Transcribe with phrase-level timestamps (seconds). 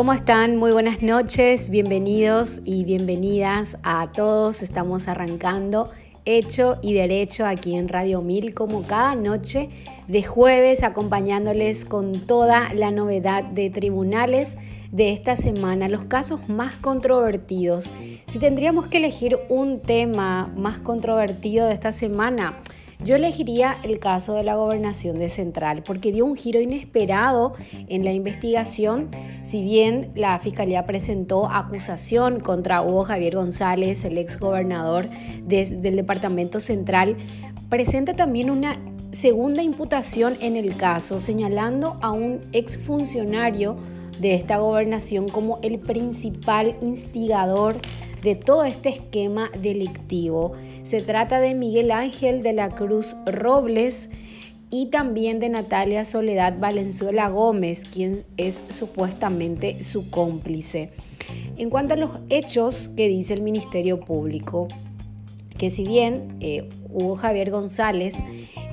[0.00, 0.56] ¿Cómo están?
[0.56, 4.62] Muy buenas noches, bienvenidos y bienvenidas a todos.
[4.62, 5.90] Estamos arrancando
[6.24, 9.68] Hecho y Derecho aquí en Radio Mil como cada noche
[10.08, 14.56] de jueves acompañándoles con toda la novedad de tribunales
[14.90, 17.92] de esta semana, los casos más controvertidos.
[18.26, 22.58] Si tendríamos que elegir un tema más controvertido de esta semana,
[23.04, 27.54] yo elegiría el caso de la gobernación de Central porque dio un giro inesperado
[27.88, 29.08] en la investigación.
[29.42, 35.08] Si bien la Fiscalía presentó acusación contra Hugo Javier González, el ex gobernador
[35.42, 37.16] del Departamento Central,
[37.68, 38.78] presenta también una
[39.12, 43.76] segunda imputación en el caso, señalando a un exfuncionario
[44.20, 47.76] de esta gobernación como el principal instigador
[48.22, 50.52] de todo este esquema delictivo.
[50.84, 54.10] Se trata de Miguel Ángel de la Cruz Robles
[54.70, 60.90] y también de Natalia Soledad Valenzuela Gómez, quien es supuestamente su cómplice.
[61.56, 64.68] En cuanto a los hechos que dice el Ministerio Público,
[65.58, 68.16] que si bien eh, Hugo Javier González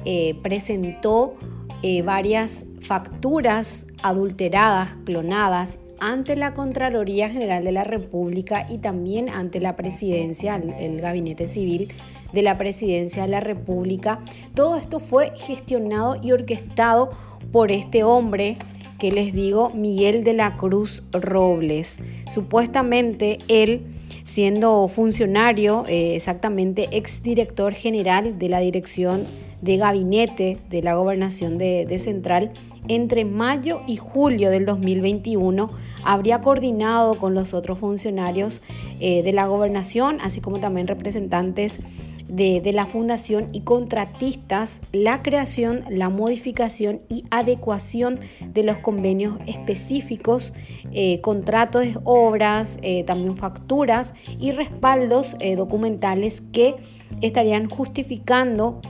[0.05, 1.35] eh, presentó
[1.83, 9.59] eh, varias facturas adulteradas, clonadas ante la Contraloría General de la República y también ante
[9.59, 11.91] la presidencia, el, gabinete civil
[12.33, 14.19] de la presidencia de la República.
[14.53, 17.09] Todo esto fue gestionado y orquestado
[17.51, 18.57] por este hombre
[18.99, 21.99] que les digo, Miguel de la Cruz Robles.
[22.27, 23.85] Supuestamente él,
[24.23, 29.25] siendo funcionario, eh, exactamente exdirector general de la Dirección
[29.61, 32.51] de Gabinete de la Gobernación de Central,
[32.87, 35.69] entre mayo y julio del 2021
[36.03, 38.61] habría coordinado con los otros funcionarios
[38.99, 41.81] eh, de la gobernación, así como también representantes
[42.27, 50.53] de, la fundación y contratistas, la creación, la modificación y adecuación de los convenios específicos,
[50.91, 56.75] eh, contratos de obras, eh, también facturas y respaldos documentales que
[57.21, 58.81] estarían justificando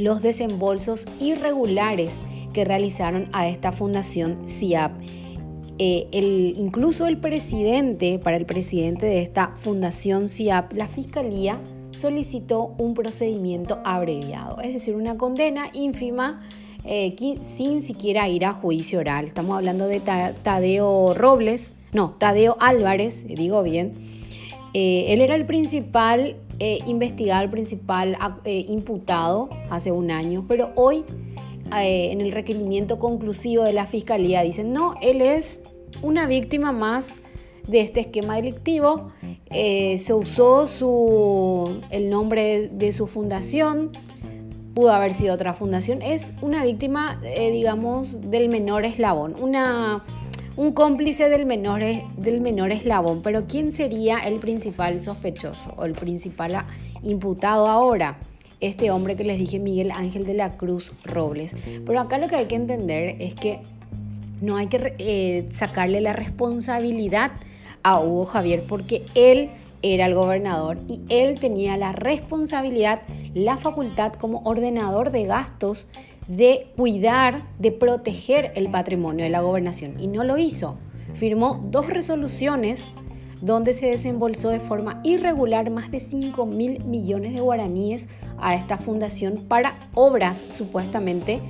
[0.00, 2.20] los desembolsos irregulares
[2.54, 4.92] que realizaron a esta fundación CIAP.
[5.78, 6.08] Eh,
[6.56, 13.78] incluso el presidente, para el presidente de esta fundación CIAP, la fiscalía solicitó un procedimiento
[13.84, 16.40] abreviado, es decir, una condena ínfima
[16.84, 19.26] eh, sin siquiera ir a juicio oral.
[19.26, 23.92] Estamos hablando de Tadeo Robles, no, Tadeo Álvarez, digo bien.
[24.72, 31.04] Eh, él era el principal investigado, el principal imputado hace un año, pero hoy
[31.76, 35.60] eh, en el requerimiento conclusivo de la fiscalía dicen, no, él es
[36.02, 37.14] una víctima más
[37.68, 39.12] de este esquema delictivo,
[39.50, 43.92] eh, se usó su, el nombre de, su fundación,
[44.74, 50.04] pudo haber sido otra fundación, es una víctima, eh, digamos, del menor eslabón, una,
[50.56, 56.64] un cómplice del menor, eslabón, pero ¿quién sería el principal sospechoso o el principal
[57.02, 58.18] imputado ahora?
[58.60, 61.56] este hombre que les dije, Miguel Ángel de la Cruz Robles.
[61.86, 63.60] Pero acá lo que hay que entender es que
[64.40, 67.32] no hay que eh, sacarle la responsabilidad
[67.82, 69.50] a Hugo Javier porque él
[69.82, 73.02] era el gobernador y él tenía la responsabilidad,
[73.34, 75.86] la facultad como ordenador de gastos
[76.28, 80.76] de cuidar, de proteger el patrimonio de la gobernación y no lo hizo.
[81.14, 82.92] Firmó dos resoluciones
[83.40, 88.08] donde se desembolsó de forma irregular más de 5 mil millones de guaraníes
[88.38, 91.40] a esta fundación para obras supuestamente,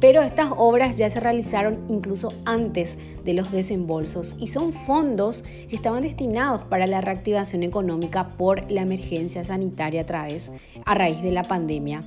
[0.00, 5.76] pero estas obras ya se realizaron incluso antes de los desembolsos y son fondos que
[5.76, 10.52] estaban destinados para la reactivación económica por la emergencia sanitaria a, través,
[10.84, 12.02] a raíz de la pandemia.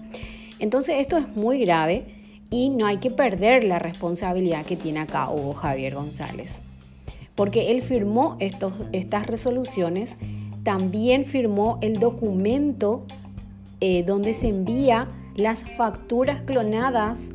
[0.59, 2.05] Entonces esto es muy grave
[2.49, 6.61] y no hay que perder la responsabilidad que tiene acá Hugo Javier González
[7.35, 10.17] porque él firmó estos, estas resoluciones,
[10.63, 13.05] también firmó el documento
[13.79, 17.31] eh, donde se envía las facturas clonadas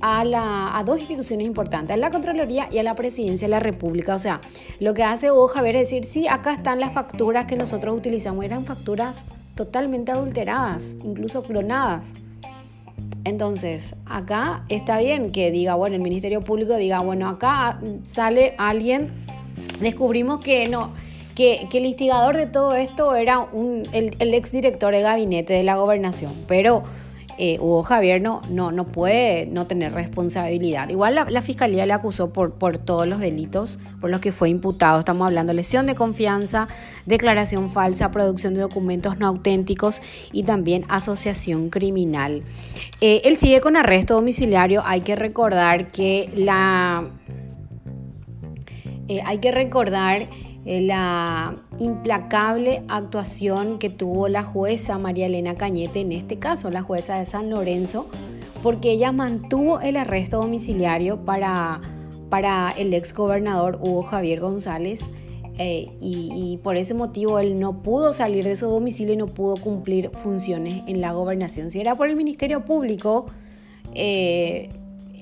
[0.00, 3.60] a, la, a, dos instituciones importantes, a la Contraloría y a la Presidencia de la
[3.60, 4.14] República.
[4.14, 4.40] O sea,
[4.78, 8.44] lo que hace Hugo Javier es decir, sí, acá están las facturas que nosotros utilizamos,
[8.44, 9.24] eran facturas
[9.54, 12.14] totalmente adulteradas, incluso clonadas.
[13.24, 19.10] Entonces, acá está bien que diga, bueno, el Ministerio Público diga, bueno, acá sale alguien
[19.80, 20.92] descubrimos que no,
[21.34, 23.48] que, el instigador de todo esto era
[23.92, 26.82] el, el exdirector de gabinete de la gobernación, pero
[27.42, 30.90] eh, Hugo Javier no, no, puede no tener responsabilidad.
[30.90, 34.98] Igual la, fiscalía le acusó por, por todos los delitos por los que fue imputado.
[34.98, 36.68] Estamos hablando lesión de confianza,
[37.06, 40.02] declaración falsa, producción de documentos no auténticos
[40.32, 42.42] y también asociación criminal.
[43.00, 44.82] Eh, él sigue con arresto domiciliario.
[44.84, 47.08] Hay que recordar que la
[49.08, 50.28] eh, hay que recordar
[50.64, 57.18] la implacable actuación que tuvo la jueza María Elena Cañete, en este caso la jueza
[57.18, 58.06] de San Lorenzo,
[58.62, 61.80] porque ella mantuvo el arresto domiciliario para,
[62.28, 65.10] para el ex gobernador Hugo Javier González.
[65.62, 69.56] Eh, y, por ese motivo él no pudo salir de su domicilio y no pudo
[69.56, 71.70] cumplir funciones en la gobernación.
[71.70, 73.26] Si era por el Ministerio Público,
[73.94, 74.70] eh,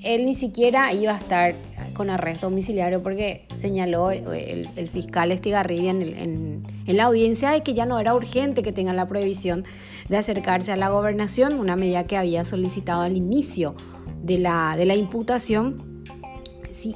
[0.03, 1.55] él ni siquiera iba a estar
[1.93, 7.99] con arresto domiciliario porque señaló el, fiscal Estigarribia en, la audiencia de que ya no
[7.99, 9.65] era urgente que tengan la prohibición
[10.07, 13.75] de acercarse a la gobernación, una medida que había solicitado al inicio
[14.23, 16.03] de la, imputación.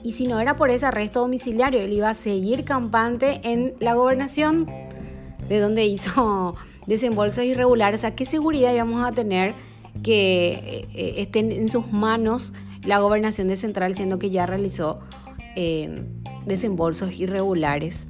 [0.03, 3.94] y si no era por ese arresto domiciliario, él iba a seguir campante en la
[3.95, 4.67] gobernación,
[5.47, 6.56] de donde hizo
[6.88, 8.06] desembolsos irregulares.
[8.15, 9.53] ¿qué seguridad íbamos a tener
[10.01, 12.53] que eh, estén en sus manos
[12.85, 15.00] la gobernación de Central, siendo que ya realizó
[15.56, 16.03] eh,
[16.45, 18.07] desembolsos irregulares.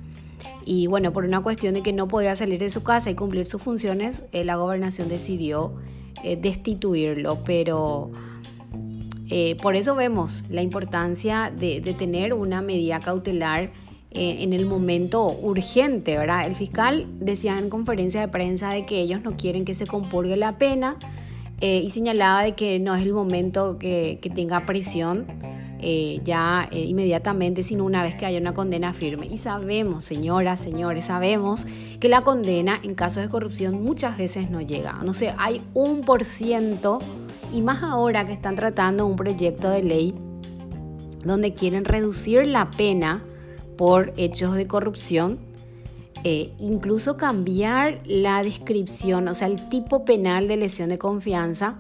[0.66, 3.46] Y bueno, por una cuestión de que no podía salir de su casa y cumplir
[3.46, 5.76] sus funciones, eh, la gobernación decidió
[6.24, 7.44] eh, destituirlo.
[7.44, 8.12] Pero
[9.64, 13.72] por eso vemos la importancia de, tener una medida cautelar
[14.12, 16.46] en el momento urgente, ¿verdad?
[16.46, 20.38] El fiscal decía en conferencia de prensa de que ellos no quieren que se compurgue
[20.38, 20.98] la pena,
[21.66, 25.26] eh, y señalaba de que no es el momento que, tenga prisión
[25.80, 29.28] eh, ya eh, inmediatamente, sino una vez que haya una condena firme.
[29.28, 31.66] Y sabemos, señoras, señores, sabemos
[32.02, 35.00] que la condena en casos de corrupción muchas veces no llega.
[35.04, 37.00] No sé, hay un por ciento,
[37.54, 40.14] y más ahora que están tratando un proyecto de ley
[41.24, 43.24] donde quieren reducir la pena
[43.78, 45.40] por hechos de corrupción
[46.26, 51.76] eh, incluso cambiar la descripción, o sea, el tipo penal de lesión de confianza,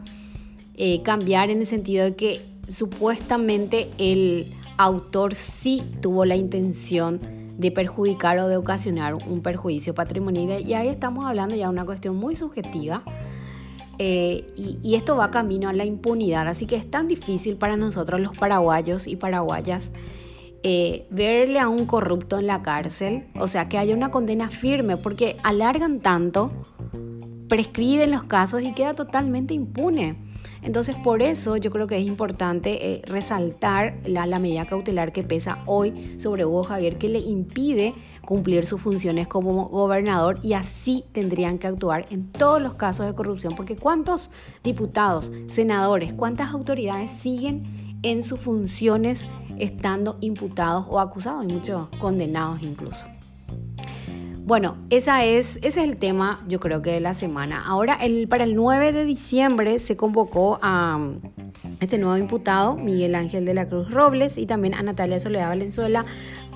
[0.76, 7.20] eh, cambiar en el sentido de que supuestamente el autor sí tuvo la intención
[7.58, 10.68] de perjudicar o de ocasionar un perjuicio patrimonial.
[10.68, 13.04] Y ahí estamos hablando ya de una cuestión muy subjetiva.
[14.00, 16.48] Eh, y, y, esto va camino a la impunidad.
[16.48, 19.92] Así que es tan difícil para nosotros los paraguayos y paraguayas
[20.64, 24.96] eh, verle a un corrupto en la cárcel, o sea, que haya una condena firme,
[24.96, 26.52] porque alargan tanto,
[27.50, 30.16] prescriben los casos y queda totalmente impune.
[30.62, 35.22] Entonces, por eso yo creo que es importante eh, resaltar la, la, medida cautelar que
[35.24, 37.94] pesa hoy sobre Hugo Javier, que le impide
[38.26, 43.14] cumplir sus funciones como gobernador y así tendrían que actuar en todos los casos de
[43.14, 44.30] corrupción, porque ¿cuántos
[44.64, 49.28] diputados, senadores, cuántas autoridades siguen en sus funciones
[49.60, 53.06] estando imputados o acusados, y muchos condenados incluso.
[54.46, 57.64] Bueno, esa es, ese es el tema, yo creo que de la semana.
[57.66, 61.00] Ahora, el, para el 9 de diciembre se convocó a
[61.80, 66.04] este nuevo imputado, Miguel Ángel de la Cruz Robles, y también a Natalia Soledad Valenzuela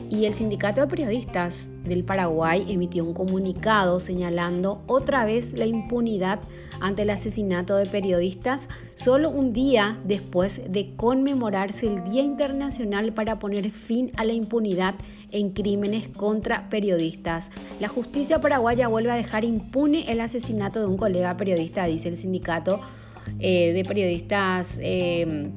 [0.10, 6.39] Y el Sindicato de Periodistas del Paraguay emitió un comunicado señalando otra vez la impunidad
[6.79, 13.39] ante el asesinato de periodistas solo un día después de conmemorarse el Día Internacional para
[13.39, 14.96] poner fin a la impunidad
[15.31, 17.51] en crímenes contra periodistas.
[17.79, 22.17] La justicia paraguaya vuelve a dejar impune el asesinato de un colega periodista, dice el
[22.17, 22.79] sindicato,
[23.39, 25.51] eh, de periodistas em,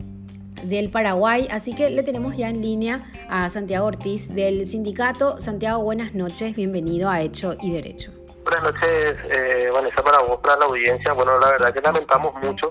[0.62, 1.48] del Paraguay.
[1.50, 5.38] Así que le tenemos ya en línea a Santiago Ortiz del sindicato.
[5.38, 8.12] Santiago, buenas noches, bienvenido a Hecho y Derecho.
[8.44, 11.12] Buenas noches, eh, Vanessa, para vos, para la audiencia.
[11.12, 12.68] Bueno, la verdad que lamentamos mucho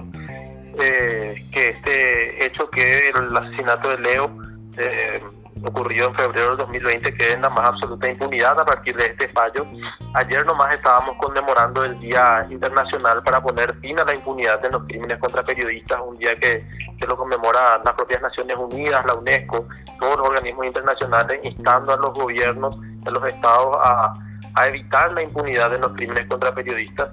[0.79, 4.31] eh, que este hecho que el asesinato de Leo
[4.77, 5.21] eh,
[5.63, 9.27] ocurrió en febrero del 2020 quede en la más absoluta impunidad a partir de este
[9.27, 9.65] fallo.
[10.13, 14.83] Ayer nomás estábamos conmemorando el Día Internacional para poner fin a la impunidad de los
[14.85, 16.67] crímenes contra periodistas, un día que,
[16.99, 19.67] que lo conmemora las propias Naciones Unidas, la UNESCO,
[19.99, 24.13] todos los organismos internacionales, instando a los gobiernos de los estados a
[24.55, 27.09] a evitar la impunidad de los crímenes contra periodistas.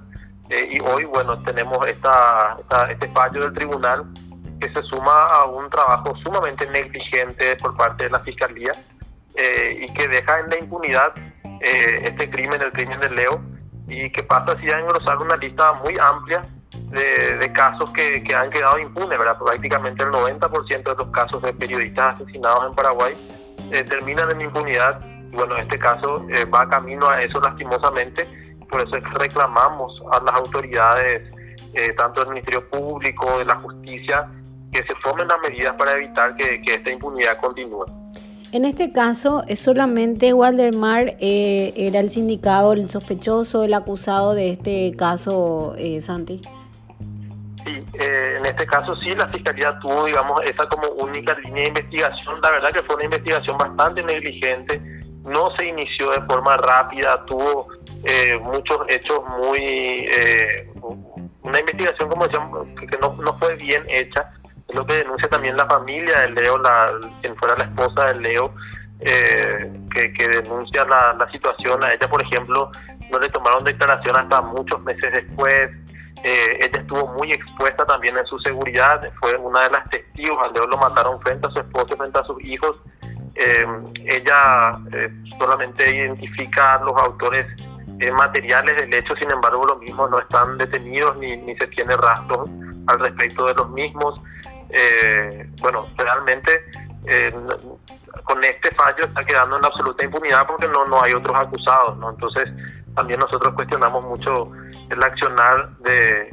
[0.51, 2.57] Eh, y hoy, bueno, tenemos esta,
[2.91, 4.05] este fallo del tribunal
[4.61, 8.73] que se suma a un trabajo sumamente negligente por parte de la Fiscalía
[9.37, 11.13] eh, y que deja en la impunidad
[11.61, 13.41] eh, este crimen, el crimen de Leo,
[13.89, 16.43] y que pasa así a engrosar una lista muy amplia
[16.91, 19.39] de, casos que, que, han quedado impunes, ¿verdad?
[19.39, 23.15] Prácticamente el 90% de los casos de periodistas asesinados en Paraguay
[23.89, 25.01] terminan en impunidad
[25.33, 28.27] bueno, en este caso eh, va camino a eso lastimosamente,
[28.71, 31.35] por eso es que reclamamos a las autoridades,
[31.75, 34.31] eh, tanto del Ministerio Público, de la Justicia,
[34.73, 37.87] que se tomen las medidas para evitar que, esta impunidad continúe.
[38.53, 44.93] En este caso, solamente Waldemar eh, era el sindicado, el sospechoso, el acusado de este
[44.97, 46.41] caso, eh, Santi.
[47.65, 52.41] Sí, en este caso sí, la Fiscalía tuvo, digamos, esa como única línea de investigación.
[52.41, 54.81] La verdad que fue una investigación bastante negligente
[55.29, 57.69] no se inició de forma rápida, tuvo
[58.05, 59.61] eh, muchos hechos muy...
[59.61, 60.71] Eh,
[61.43, 64.31] una investigación, como decíamos, que no, no fue bien hecha,
[64.69, 68.21] es lo que denuncia también la familia de Leo, la, quien fuera la esposa de
[68.21, 68.55] Leo,
[69.01, 71.83] eh, que, denuncia la, la, situación.
[71.83, 72.71] A ella, por ejemplo,
[73.11, 75.71] no le tomaron declaración hasta muchos meses después.
[76.23, 80.39] ella estuvo muy expuesta también en su seguridad, fue una de las testigos.
[80.47, 82.83] A Leo lo mataron frente a su esposo, frente a sus hijos.
[83.41, 83.65] Eh,
[84.05, 85.09] ella eh,
[85.39, 87.47] solamente identifica los autores
[88.01, 91.97] eh, materiales del hecho, sin embargo los mismos no están detenidos ni, ni se tiene
[91.97, 92.45] rastro
[92.89, 94.21] al respecto de los mismos.
[95.61, 96.61] Bueno, realmente
[98.25, 102.11] con este fallo está quedando en absoluta impunidad porque no, no hay otros acusados, ¿no?
[102.11, 102.49] Entonces
[102.95, 104.45] también nosotros cuestionamos mucho
[104.91, 106.31] el accionar de,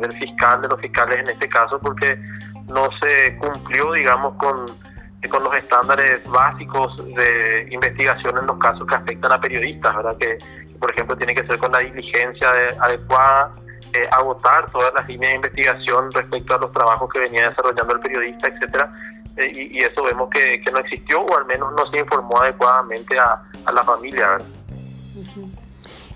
[0.00, 2.18] del fiscal, de los fiscales en este caso, porque
[2.66, 4.66] no se cumplió, digamos, con
[5.28, 10.16] con los estándares básicos de investigación en los casos que afectan a periodistas, ¿verdad?
[10.16, 10.38] Que,
[10.78, 12.48] por ejemplo, tiene que ser con la diligencia
[12.80, 13.50] adecuada,
[13.92, 18.00] eh, agotar todas las líneas de investigación respecto a los trabajos que venía desarrollando el
[18.00, 18.92] periodista, etcétera.
[19.38, 23.40] Eh, y, eso vemos que, no existió o al menos no se informó adecuadamente a,
[23.72, 24.38] la familia.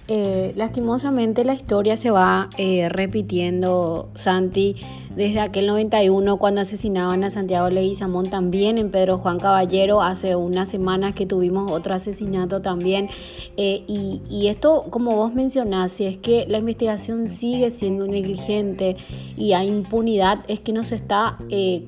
[0.09, 4.77] Eh, lastimosamente la historia se va eh, repitiendo, Santi,
[5.17, 10.69] desde aquel 91 cuando asesinaban a Santiago Leguizamón, también en Pedro Juan Caballero, hace unas
[10.69, 13.09] semanas que tuvimos otro asesinato también.
[13.57, 18.97] Eh, y, esto, como vos mencionás, si es que la investigación sigue siendo negligente
[19.37, 21.39] y hay impunidad, es que no se está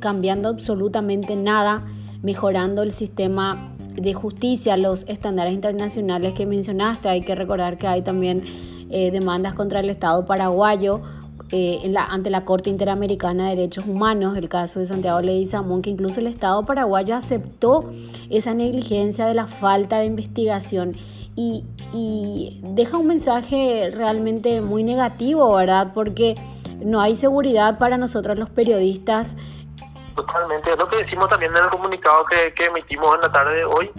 [0.01, 1.83] cambiando absolutamente nada,
[2.23, 7.09] mejorando el sistema de justicia, los estándares internacionales que mencionaste.
[7.09, 8.43] Hay que recordar que hay también
[8.91, 11.01] eh, demandas contra el Estado paraguayo
[11.51, 15.83] eh, en la, ante la Corte Interamericana de Derechos Humanos, el caso de Santiago Leguizamón,
[15.83, 17.91] que incluso el Estado paraguayo aceptó
[18.31, 20.95] esa negligencia de la falta de investigación.
[21.37, 25.93] Y, y deja un mensaje realmente muy negativo, ¿verdad?
[25.95, 26.37] Porque
[26.85, 29.37] no hay seguridad para nosotros los periodistas.
[30.15, 33.65] Totalmente, es lo que decimos también en el comunicado que, emitimos en la tarde de
[33.65, 33.91] hoy,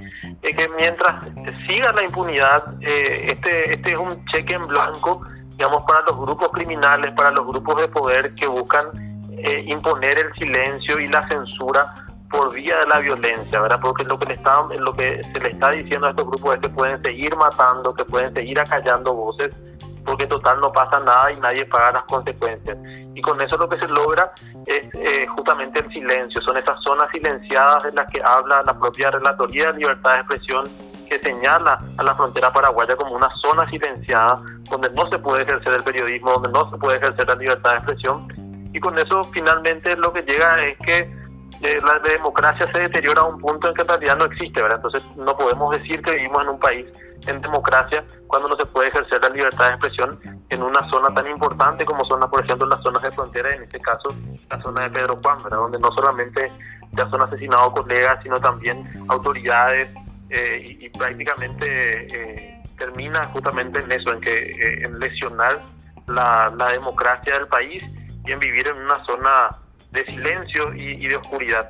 [0.42, 1.26] es que mientras
[1.68, 5.22] siga la impunidad, eh, este, este es un cheque en blanco,
[5.58, 8.88] digamos, para los grupos criminales, para los grupos de poder que buscan
[9.32, 13.80] eh, imponer el silencio y la censura por vía de la violencia, ¿verdad?
[13.82, 16.62] Porque lo que, le está, lo que se le está diciendo a estos grupos es
[16.62, 19.62] que pueden seguir matando, que pueden seguir acallando voces,
[20.04, 22.78] porque total no pasa nada y nadie paga las consecuencias.
[23.14, 24.32] Y con eso lo que se logra
[24.66, 29.12] es eh, justamente el silencio, son esas zonas silenciadas de las que habla la propia
[29.12, 30.66] Relatoría de Libertad de Expresión
[31.06, 34.36] que señala a la frontera paraguaya como una zona silenciada
[34.70, 37.76] donde no se puede ejercer el periodismo, donde no se puede ejercer la libertad de
[37.78, 38.28] expresión.
[38.74, 41.26] Y con eso finalmente lo que llega es que
[41.62, 44.78] la democracia se deteriora a un punto en que en realidad no existe, ¿verdad?
[44.78, 46.86] Entonces no podemos decir que vivimos en un país
[47.28, 50.20] en democracia cuando no se puede ejercer la libertad de expresión
[50.50, 53.80] en una zona tan importante como son, por ejemplo, las zonas de frontera, en este
[53.80, 54.10] caso
[54.50, 55.60] la zona de Pedro Juan, ¿verdad?
[55.60, 56.52] Donde no solamente
[56.92, 59.90] ya son asesinados colegas, sino también autoridades
[60.30, 65.62] eh, y, prácticamente eh, termina justamente en eso, en que eh, en lesionar
[66.08, 67.84] la, democracia del país
[68.26, 69.50] y en vivir en una zona
[69.92, 71.70] de silencio y, de oscuridad.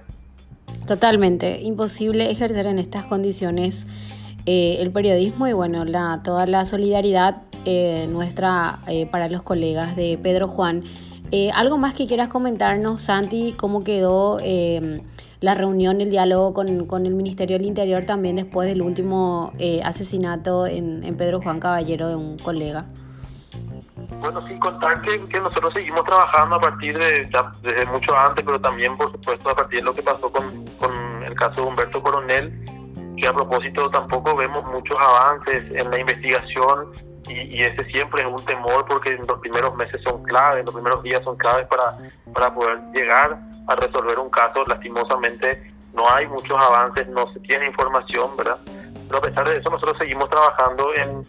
[0.87, 3.85] Totalmente, imposible ejercer en estas condiciones
[4.45, 7.41] eh, el periodismo y bueno, la, toda la solidaridad
[8.07, 8.77] nuestra
[9.09, 10.83] para los colegas de Pedro Juan.
[11.55, 13.55] ¿Algo más que quieras comentarnos, Santi?
[13.57, 14.37] ¿Cómo quedó
[15.41, 16.67] la reunión, el diálogo con,
[17.05, 22.15] el Ministerio del Interior también después del último asesinato en, en Pedro Juan Caballero de
[22.15, 22.85] un colega?
[24.19, 27.29] Bueno, sin contar que, nosotros seguimos trabajando a partir de,
[27.61, 31.23] desde mucho antes, pero también, por supuesto, a partir de lo que pasó con, con
[31.23, 32.51] el caso de Humberto Coronel,
[33.17, 36.87] que a propósito tampoco vemos muchos avances en la investigación
[37.27, 41.23] y, ese siempre es un temor porque los primeros meses son claves, los primeros días
[41.23, 41.97] son claves para,
[42.33, 44.63] para poder llegar a resolver un caso.
[44.65, 48.57] Lastimosamente no hay muchos avances, no se tiene información, ¿verdad?
[49.07, 51.21] Pero a pesar de eso nosotros seguimos trabajando en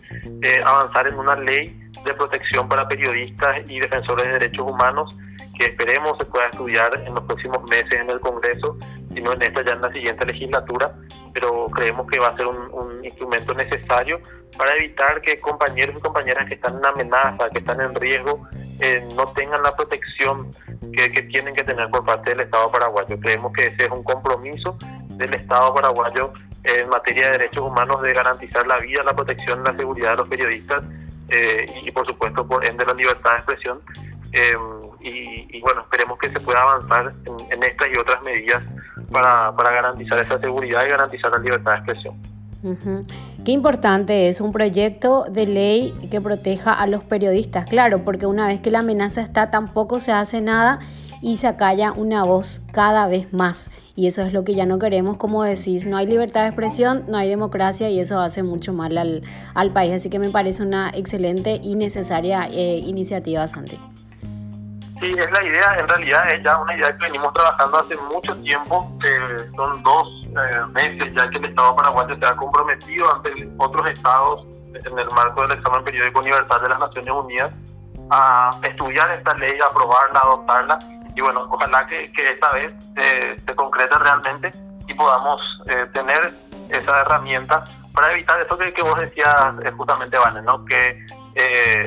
[0.43, 5.17] eh, avanzar en una ley de protección para periodistas y defensores de derechos humanos
[5.59, 8.76] que esperemos se pueda estudiar en los próximos meses en el Congreso,
[9.12, 10.95] si no en esta ya en la siguiente legislatura,
[11.37, 14.19] pero creemos que va a ser un, instrumento necesario
[14.57, 18.49] para evitar que compañeros y compañeras que están en amenaza, que están en riesgo,
[18.81, 20.50] eh, no tengan la protección
[20.95, 23.21] que, tienen que tener por parte del Estado paraguayo.
[23.21, 24.78] Creemos que ese es un compromiso
[25.11, 26.33] del Estado paraguayo
[26.64, 30.28] en materia de derechos humanos de garantizar la vida, la protección, la seguridad de los
[30.28, 30.85] periodistas
[31.28, 33.81] eh, y por supuesto por ende la libertad de expresión.
[34.33, 34.57] Eh,
[35.09, 37.13] y, bueno, esperemos que se pueda avanzar
[37.51, 38.63] en, estas y otras medidas
[39.11, 42.37] para, para, garantizar esa seguridad y garantizar la libertad de expresión.
[43.45, 48.49] Qué importante es un proyecto de ley que proteja a los periodistas, claro, porque una
[48.49, 50.81] vez que la amenaza está tampoco se hace nada
[51.23, 53.71] y se acalla una voz cada vez más.
[53.95, 57.05] Y eso es lo que ya no queremos, como decís, no hay libertad de expresión,
[57.09, 59.23] no hay democracia y eso hace mucho mal al,
[59.55, 59.93] al país.
[59.93, 63.78] Así que me parece una excelente y necesaria eh, iniciativa, Santi.
[65.00, 68.35] Sí, es la idea, en realidad es ya una idea que venimos trabajando hace mucho
[68.37, 68.91] tiempo,
[69.54, 74.47] son dos eh, meses ya que el Estado paraguayo se ha comprometido ante otros estados
[74.73, 77.52] en el marco del examen periódico universal de las Naciones Unidas
[78.11, 80.78] a estudiar esta ley, aprobarla, adoptarla
[81.17, 84.50] y bueno, ojalá que, esta vez eh, se concrete realmente
[84.87, 86.30] y podamos eh, tener
[86.69, 90.65] esa herramienta para evitar eso que, vos decías eh, justamente, Vane, ¿no?
[90.67, 91.06] que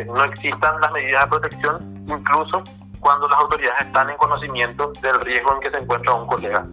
[0.07, 2.63] no existan las medidas de protección incluso
[2.99, 6.65] cuando las autoridades están en conocimiento del riesgo en que se encuentra un colega.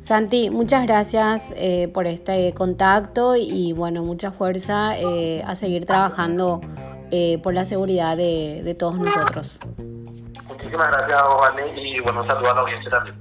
[0.00, 1.54] Santi, muchas gracias
[1.92, 4.92] por este contacto y bueno, mucha fuerza
[5.46, 6.60] a seguir trabajando
[7.42, 9.60] por la seguridad de, de todos nosotros.
[10.46, 13.16] Muchísimas gracias, Giovanni, y bueno, saludos a la audiencia también.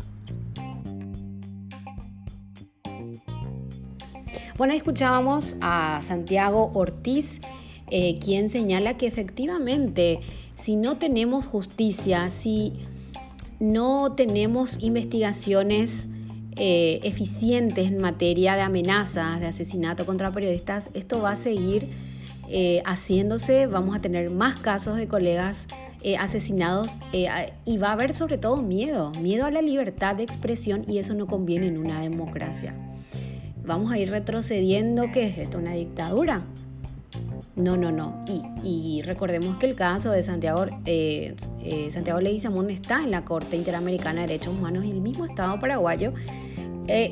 [4.58, 7.42] Bueno, escuchábamos a Santiago Ortiz,
[7.92, 10.20] eh, quien señala que efectivamente,
[10.58, 12.74] si no tenemos justicia, si
[13.60, 16.10] no tenemos investigaciones
[16.56, 21.88] eh, eficientes en materia de amenazas, de asesinato contra periodistas, esto va a seguir
[22.50, 25.67] eh, haciéndose, vamos a tener más casos de colegas
[26.02, 27.28] eh, asesinados eh,
[27.63, 31.13] y va a haber sobre todo miedo, miedo a la libertad de expresión y eso
[31.13, 32.74] no conviene en una democracia.
[33.63, 35.60] Vamos a ir retrocediendo, ¿qué es esto?
[35.60, 36.46] ¿Una dictadura?
[37.58, 38.24] No, no, no.
[38.63, 41.36] Y, recordemos que el caso de Santiago, eh,
[41.89, 46.13] Santiago Leguizamón está en la Corte Interamericana de Derechos Humanos y el mismo Estado paraguayo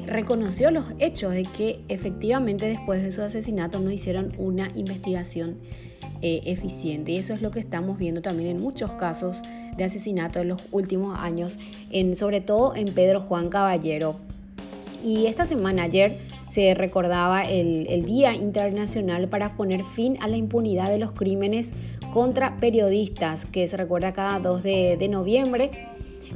[0.08, 5.58] reconoció los hechos de que efectivamente después de su asesinato no hicieron una investigación
[6.22, 7.12] eh, eficiente.
[7.12, 9.44] Y eso es lo que estamos viendo también en muchos casos
[9.78, 11.60] de asesinato en los últimos años,
[11.92, 14.16] en, sobre todo en Pedro Juan Caballero.
[15.04, 16.18] Y esta semana, ayer,
[16.50, 21.74] se recordaba el, el, Día Internacional para poner fin a la impunidad de los crímenes
[22.14, 25.72] contra periodistas, que se recuerda cada 2 de, de noviembre.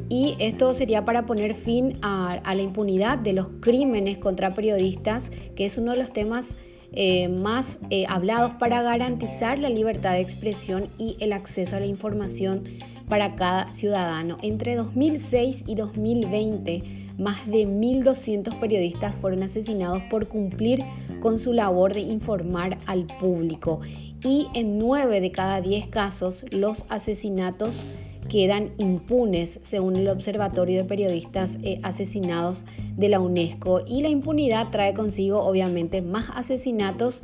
[0.07, 5.31] Y esto sería para poner fin a, a, la impunidad de los crímenes contra periodistas,
[5.55, 6.55] que es uno de los temas
[6.91, 11.85] eh, más eh, hablados para garantizar la libertad de expresión y el acceso a la
[11.85, 12.63] información
[13.07, 14.37] para cada ciudadano.
[14.41, 20.83] Entre 2006 y 2020, más de 1.200 periodistas fueron asesinados por cumplir
[21.19, 23.81] con su labor de informar al público
[24.23, 27.83] y en 9 de cada 10 casos los asesinatos
[28.29, 32.63] quedan impunes, según el Observatorio de Periodistas eh, Asesinados
[32.95, 33.81] de la UNESCO.
[33.85, 37.21] Y la impunidad trae consigo, obviamente, más asesinatos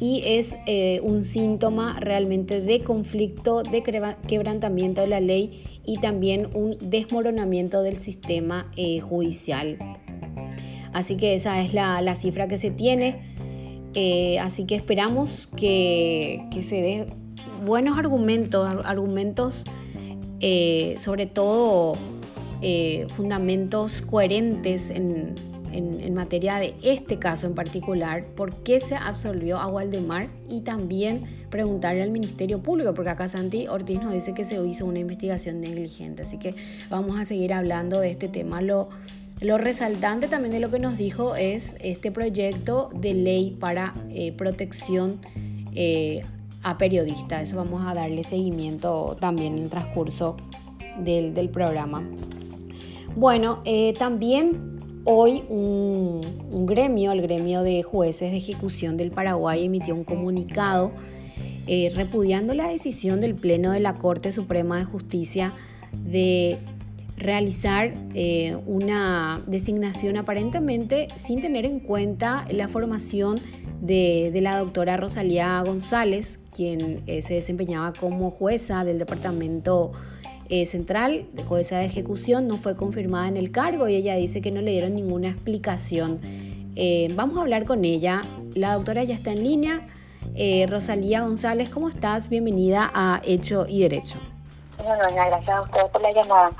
[0.00, 3.82] y es eh, un síntoma realmente de conflicto, de
[4.26, 9.78] quebrantamiento de la ley y también un desmoronamiento del sistema eh, judicial.
[10.92, 13.34] Así que esa es la, cifra que se tiene.
[14.40, 17.06] así que esperamos que, que se dé
[17.64, 19.64] buenos argumentos, argumentos
[20.40, 21.96] eh, sobre todo
[22.62, 25.34] eh, fundamentos coherentes en,
[25.72, 31.24] en, materia de este caso en particular, por qué se absolvió a Waldemar y también
[31.50, 35.60] preguntarle al Ministerio Público, porque acá Santi Ortiz nos dice que se hizo una investigación
[35.60, 36.54] negligente, así que
[36.90, 38.60] vamos a seguir hablando de este tema.
[38.60, 38.88] Lo,
[39.40, 44.32] lo resaltante también de lo que nos dijo es este proyecto de ley para eh,
[44.32, 45.20] protección
[45.74, 46.22] eh,
[46.62, 47.44] a periodistas.
[47.44, 50.36] Eso vamos a darle seguimiento también en el transcurso
[50.98, 52.02] del, del programa.
[53.14, 54.77] Bueno, eh, también
[55.10, 60.92] Hoy un, gremio, el gremio de jueces de ejecución del Paraguay, emitió un comunicado
[61.66, 65.54] eh, repudiando la decisión del Pleno de la Corte Suprema de Justicia
[65.94, 66.58] de
[67.16, 73.40] realizar eh, una designación aparentemente sin tener en cuenta la formación
[73.80, 79.92] de, la doctora Rosalía González, quien eh, se desempeñaba como jueza del Departamento
[80.48, 84.40] eh, central de jueza de ejecución no fue confirmada en el cargo y ella dice
[84.40, 86.20] que no le dieron ninguna explicación.
[86.74, 88.22] Eh, vamos a hablar con ella.
[88.54, 89.86] La doctora ya está en línea.
[90.34, 92.28] Eh, Rosalía González, ¿cómo estás?
[92.28, 94.18] Bienvenida a Hecho y Derecho.
[94.78, 96.50] Bueno, gracias a ustedes por la llamada.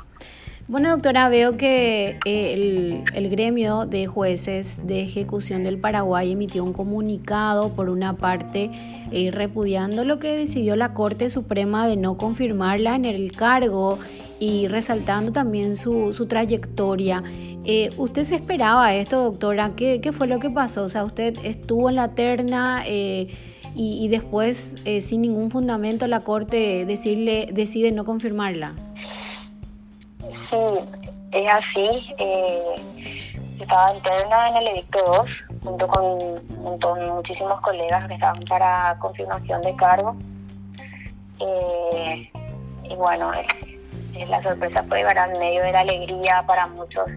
[0.69, 6.75] Bueno, doctora, veo que el, el, gremio de jueces de ejecución del Paraguay emitió un
[6.75, 8.71] comunicado, por una parte,
[9.11, 13.99] eh, repudiando lo que decidió la Corte Suprema de no confirmarla en el cargo
[14.41, 17.23] y resaltando también su, su trayectoria.
[17.65, 19.75] Eh, ¿Usted se esperaba esto, doctora?
[19.75, 20.83] ¿Qué, ¿Qué, fue lo que pasó?
[20.83, 23.29] O sea, usted estuvo en la terna eh,
[23.75, 28.75] y, y, después, sin ningún fundamento, la Corte decirle, decide no confirmarla.
[30.51, 30.57] Sí,
[31.33, 32.15] es así.
[32.19, 33.25] Eh,
[33.61, 35.31] estaba interna en el edicto 2,
[35.65, 40.17] junto con, muchísimos colegas que estaban para confirmación de cargo.
[41.41, 42.31] Eh,
[42.85, 43.31] y bueno,
[44.29, 47.09] la sorpresa fue llegar al medio de la alegría para muchos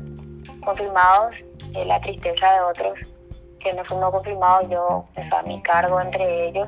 [0.63, 1.35] confirmados,
[1.73, 2.99] la tristeza de otros
[3.59, 4.69] que no fuimos confirmados.
[4.69, 6.67] Yo estaba a mi cargo entre ellos.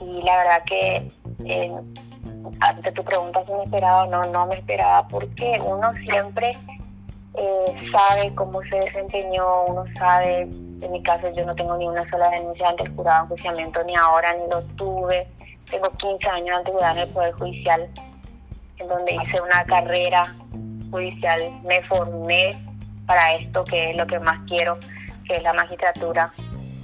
[0.00, 1.08] Y la verdad que
[1.44, 1.72] eh,
[2.60, 6.50] ante tu pregunta si me esperaba o no, no me esperaba porque uno siempre
[7.34, 12.08] eh, sabe cómo se desempeñó, uno sabe, en mi caso yo no tengo ni una
[12.08, 15.26] sola denuncia ante el jurado de enjuiciamiento ni ahora, ni lo tuve,
[15.70, 17.88] tengo 15 años de antigüedad en el Poder Judicial,
[18.78, 20.34] en donde hice una carrera
[20.90, 22.50] judicial, me formé
[23.06, 24.78] para esto que es lo que más quiero,
[25.26, 26.30] que es la magistratura.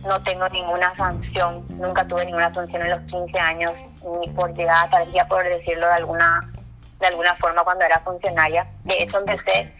[0.07, 3.72] No tengo ninguna sanción, nunca tuve ninguna sanción en los 15 años
[4.21, 6.51] ni por llegar a por decirlo de alguna
[6.99, 8.67] de alguna forma cuando era funcionaria.
[8.85, 9.73] De hecho empecé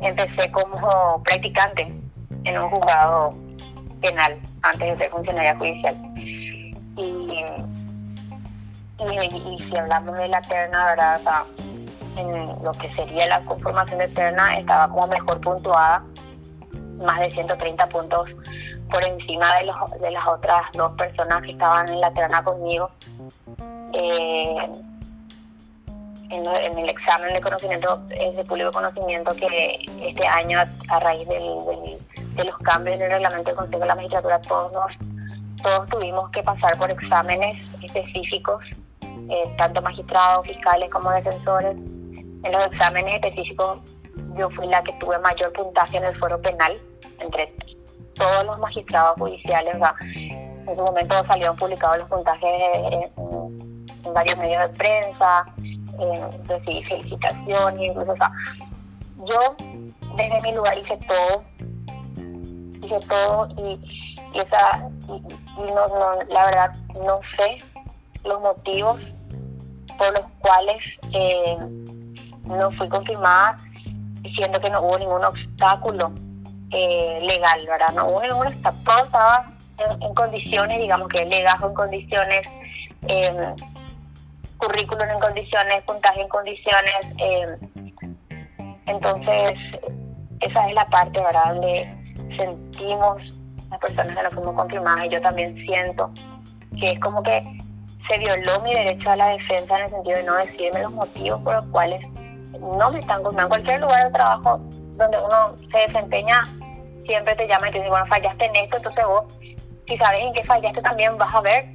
[0.00, 1.88] empecé como practicante
[2.44, 3.30] en un juzgado
[4.00, 5.96] penal antes de ser funcionaria judicial.
[6.96, 7.44] Y,
[9.00, 11.20] y, si hablamos de la terna, ¿verdad?
[12.16, 16.04] en lo que sería la conformación de terna estaba como mejor puntuada,
[17.04, 18.28] más de 130 puntos
[18.90, 22.90] por encima de, los, de las otras dos personas que estaban en la terna conmigo.
[23.92, 24.56] Eh,
[26.30, 30.58] en, el examen de conocimiento, de público conocimiento que este año
[30.88, 34.72] a, raíz de los cambios en el reglamento del Consejo de la Magistratura todos
[35.64, 38.62] todos tuvimos que pasar por exámenes específicos,
[39.00, 41.74] eh, tanto magistrados, fiscales como defensores.
[41.74, 43.78] En los exámenes específicos
[44.36, 46.76] yo fui la que tuve mayor puntaje en el foro penal
[47.18, 47.50] entre
[48.14, 49.76] todos los magistrados judiciales.
[50.64, 52.50] En ese momento salieron publicados los puntajes
[52.90, 55.44] en, varios medios de prensa,
[56.46, 58.30] recibí felicitaciones, incluso, o sea,
[59.16, 59.56] yo
[60.16, 61.42] desde mi lugar hice todo,
[62.82, 67.56] hice todo y, esa, no, la verdad no sé
[68.24, 69.00] los motivos
[69.96, 70.78] por los cuales
[71.12, 71.56] eh,
[72.44, 73.56] no fui confirmada,
[74.22, 76.10] diciendo que no hubo ningún obstáculo
[76.72, 77.94] eh, legal, ¿verdad?
[77.94, 82.48] No hubo ningún obstáculo, todo estaba en, condiciones, digamos que legajo en condiciones,
[83.08, 83.54] eh,
[84.58, 86.94] currículum en condiciones, puntaje en condiciones.
[87.18, 87.56] Eh,
[88.86, 89.58] entonces,
[90.40, 92.04] esa es la parte, ¿verdad?, donde
[92.36, 93.22] sentimos
[93.70, 96.10] las personas que no fuimos confirmadas y yo también siento
[96.78, 97.42] que es como que
[98.10, 101.40] se violó mi derecho a la defensa en el sentido de no decirme los motivos
[101.42, 102.04] por los cuales
[102.60, 103.42] no me están confirmando.
[103.42, 104.60] En cualquier lugar de trabajo
[104.96, 106.42] donde uno se desempeña,
[107.04, 109.24] siempre te llama y te dice, bueno, fallaste en esto, entonces vos
[109.86, 111.66] si sabes en qué fallaste también vas a ver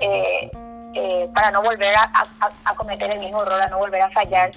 [0.00, 0.50] eh,
[0.94, 4.50] eh, para no volver a, cometer el mismo error, a no volver a fallar.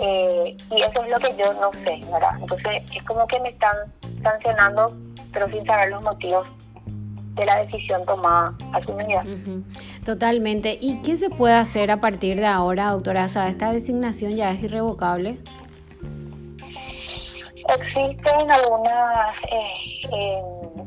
[0.00, 2.32] Eh, y eso es lo que yo no sé, ¿verdad?
[2.40, 3.76] Entonces es como que me están
[4.22, 4.92] sancionando,
[5.32, 6.46] pero sin saber los motivos
[7.34, 9.22] de la decisión tomada a su medida.
[10.04, 10.78] Totalmente.
[10.80, 13.26] ¿Y qué se puede hacer a partir de ahora, doctora?
[13.26, 15.38] O sea, ¿esta designación ya es irrevocable?
[17.68, 20.42] Existen algunas, eh, eh,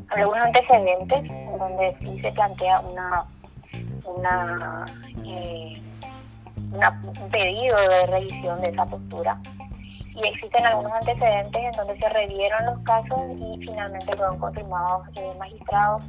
[0.09, 3.25] algunos antecedentes donde sí se plantea una,
[4.05, 4.85] una,
[5.25, 5.81] eh,
[6.57, 9.37] un pedido de revisión de esa postura
[10.15, 16.03] y existen algunos antecedentes en donde se revieron los casos y finalmente fueron confirmados magistrados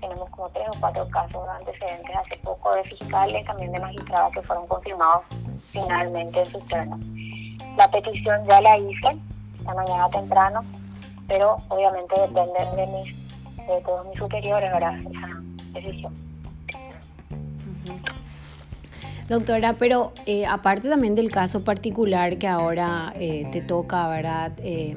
[0.00, 4.32] tenemos como tres o cuatro casos de antecedentes hace poco de fiscales, también de magistrados
[4.32, 5.24] que fueron confirmados
[5.70, 6.98] finalmente en su terno.
[7.76, 9.16] La petición ya la hice
[9.56, 10.64] esta mañana temprano,
[11.26, 13.27] pero obviamente depende de, mis,
[13.74, 16.14] de todos mis superiores ahora esa decisión.
[19.28, 24.52] Doctora, pero eh, aparte también del caso particular que ahora eh, te toca, ¿verdad?
[24.58, 24.96] Eh,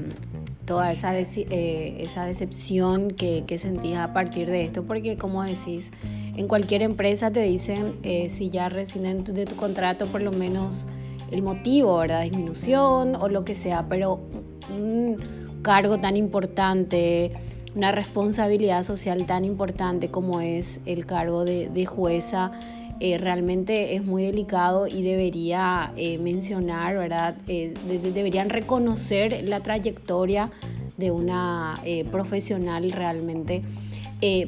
[0.65, 5.91] toda esa, eh, esa decepción que, que, sentías a partir de esto, porque como decís,
[6.35, 10.87] en cualquier empresa te dicen eh, si ya rescinden de tu contrato por lo menos
[11.29, 12.23] el motivo, ¿verdad?
[12.23, 14.21] Disminución o lo que sea, pero
[14.69, 15.17] un
[15.61, 17.33] cargo tan importante,
[17.75, 22.51] una responsabilidad social tan importante como es el cargo de, de jueza,
[23.03, 27.35] eh, realmente es muy delicado y debería eh, mencionar, ¿verdad?
[27.47, 27.73] Eh,
[28.13, 30.51] deberían reconocer la trayectoria
[30.97, 31.81] de una
[32.11, 33.63] profesional realmente.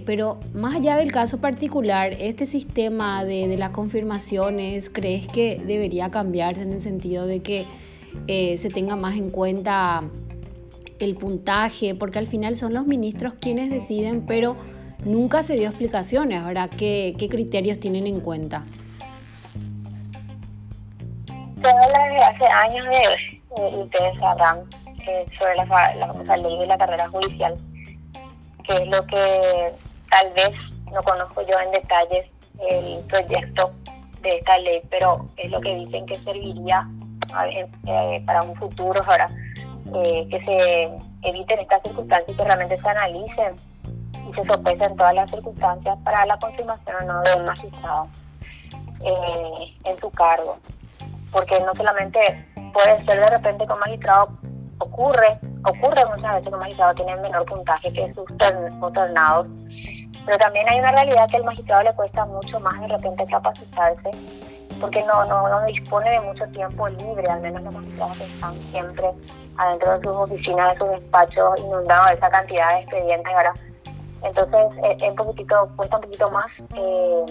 [0.06, 6.12] pero más allá del caso particular, este sistema de, de, las confirmaciones, ¿crees que debería
[6.12, 7.66] cambiarse en el sentido de que
[8.28, 10.04] se tenga más en cuenta
[11.00, 11.96] el puntaje?
[11.96, 14.56] Porque al final son los ministros quienes deciden, pero
[15.06, 16.70] nunca se dio explicaciones, ¿verdad?
[16.70, 18.64] ¿Qué, qué criterios tienen en cuenta?
[21.58, 24.60] Habla desde hace años de, ustedes sabrán
[25.08, 27.56] eh, sobre la, la famosa ley de la carrera judicial,
[28.66, 29.74] que es lo que
[30.10, 30.52] tal vez
[30.92, 32.26] no conozco yo en detalles
[32.70, 33.72] el proyecto
[34.22, 36.88] de esta ley, pero es lo que dicen que serviría
[37.88, 39.28] eh, para un futuro, ahora
[39.96, 43.56] eh, que se eviten estas circunstancias y que realmente se analicen
[44.30, 48.08] y se sopesen todas las circunstancias para la confirmación o no de un magistrado
[49.06, 50.58] eh, en su cargo.
[51.32, 54.30] Porque no solamente puede ser de repente un magistrado
[54.80, 59.48] ocurre, ocurre muchas veces que un magistrado tiene menor puntaje que sus tornados,
[60.26, 64.12] pero también hay una realidad que al magistrado le cuesta mucho más de repente capacitarse
[64.84, 69.06] porque no, no, no dispone de mucho tiempo libre, al menos los magistrados están siempre
[69.58, 73.34] adentro de sus oficinas, de sus despachos, inundados de esa cantidad de expedientes.
[73.34, 73.54] Ahora,
[74.24, 77.26] entonces, eh, es un poquitito, cuesta un poquito más eh,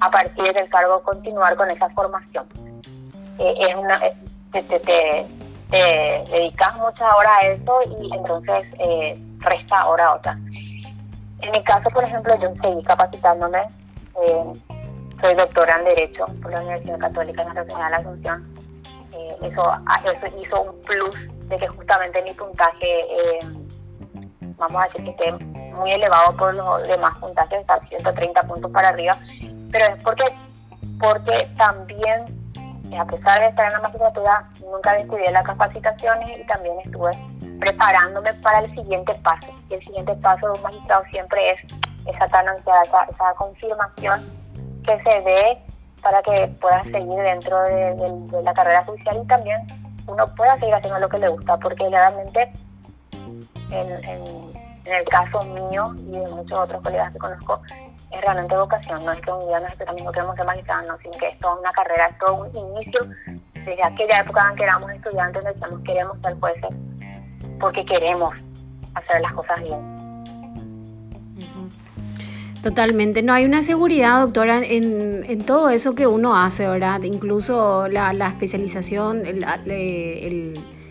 [0.00, 2.46] a partir del cargo continuar con esa formación.
[3.40, 4.00] Eh, es una,
[4.52, 5.26] te, te,
[6.30, 8.64] dedicas muchas horas a eso y entonces
[9.40, 10.32] resta hora a otra.
[11.42, 13.64] En mi caso, por ejemplo, yo seguí capacitándome.
[15.20, 18.54] Soy doctora en Derecho por la Universidad Católica Nacional de Asunción.
[19.42, 21.14] eso, ah, eso hizo un plus
[21.48, 23.04] de que justamente mi puntaje,
[24.56, 28.88] vamos a decir que esté muy elevado por los demás puntajes, está 130 puntos para
[28.88, 29.16] arriba,
[29.70, 30.24] pero es porque,
[30.98, 32.24] porque también,
[32.98, 37.12] a pesar de estar en la magistratura, nunca descuidé las capacitaciones y también estuve
[37.60, 39.48] preparándome para el siguiente paso.
[39.70, 41.60] Y el siguiente paso de un magistrado siempre es
[42.06, 44.45] esa tan ansiada, esa, confirmación
[44.86, 45.58] que se dé
[46.02, 49.60] para que pueda seguir dentro de, la carrera judicial y también
[50.06, 52.52] uno pueda seguir haciendo lo que le gusta, porque realmente
[53.70, 57.60] en, en en el caso mío y de muchos otros colegas que conozco,
[58.10, 59.04] es realmente vocación.
[59.04, 61.58] No es que un día nosotros mismos queremos ser magistrados, no, sino que es toda
[61.58, 63.00] una carrera, es todo un inicio.
[63.54, 66.70] Desde aquella época en que éramos estudiantes decíamos queremos ser jueces
[67.58, 68.34] porque queremos
[68.94, 69.95] hacer las cosas bien.
[72.66, 77.00] Totalmente, no hay una seguridad, doctora, en, todo eso que uno hace, ¿verdad?
[77.04, 79.22] Incluso la, especialización,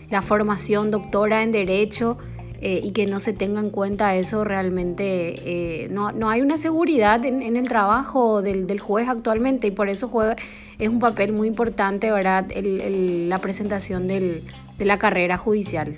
[0.08, 2.16] la formación doctora en Derecho,
[2.62, 6.56] eh, y que no se tenga en cuenta eso realmente eh, no, no, hay una
[6.56, 10.36] seguridad en, el trabajo del, del, juez actualmente y por eso juega,
[10.78, 14.42] es un papel muy importante verdad el, la presentación de
[14.78, 15.94] la carrera judicial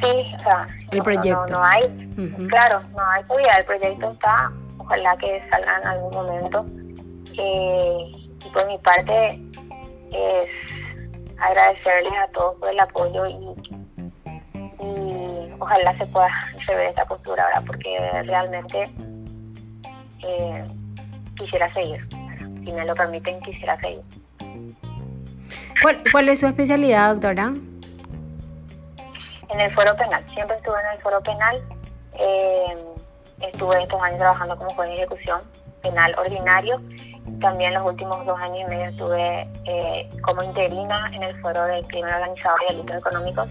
[0.00, 1.46] sí o sea el proyecto.
[1.48, 1.82] no, hay.
[2.48, 4.52] Claro no hay seguridad el proyecto está.
[4.78, 6.66] Ojalá que salga en algún momento.
[7.36, 8.10] Eh,
[8.44, 9.40] y por mi parte
[10.12, 10.48] es
[11.38, 13.68] agradecerles a todos por el apoyo y
[15.58, 16.28] ojalá se pueda
[16.66, 18.90] rever esta postura ahora, porque realmente
[20.24, 20.66] eh,
[21.36, 22.06] quisiera seguir.
[22.64, 24.00] Si me lo permiten, quisiera seguir.
[25.82, 27.52] ¿Cuál, ¿Cuál es su especialidad, doctora?
[29.50, 30.24] En el foro penal.
[30.34, 31.62] Siempre estuve en el foro penal.
[32.18, 32.76] Eh,
[33.40, 35.40] estuve estos años trabajando como juez de ejecución
[35.82, 36.80] penal ordinario.
[37.40, 41.82] También los últimos dos años y medio estuve eh, como interina en el foro de
[41.82, 43.48] crimen organizado y delitos económicos.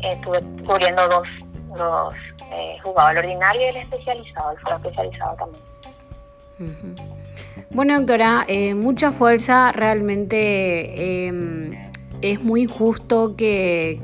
[0.00, 1.28] Estuve cubriendo dos,
[1.76, 2.14] dos
[2.52, 5.62] eh, el ordinario y el especializado, el foro especializado también.
[7.70, 9.72] Bueno, doctora, eh, mucha fuerza.
[9.72, 11.91] Realmente em,
[12.22, 14.00] es muy injusto que,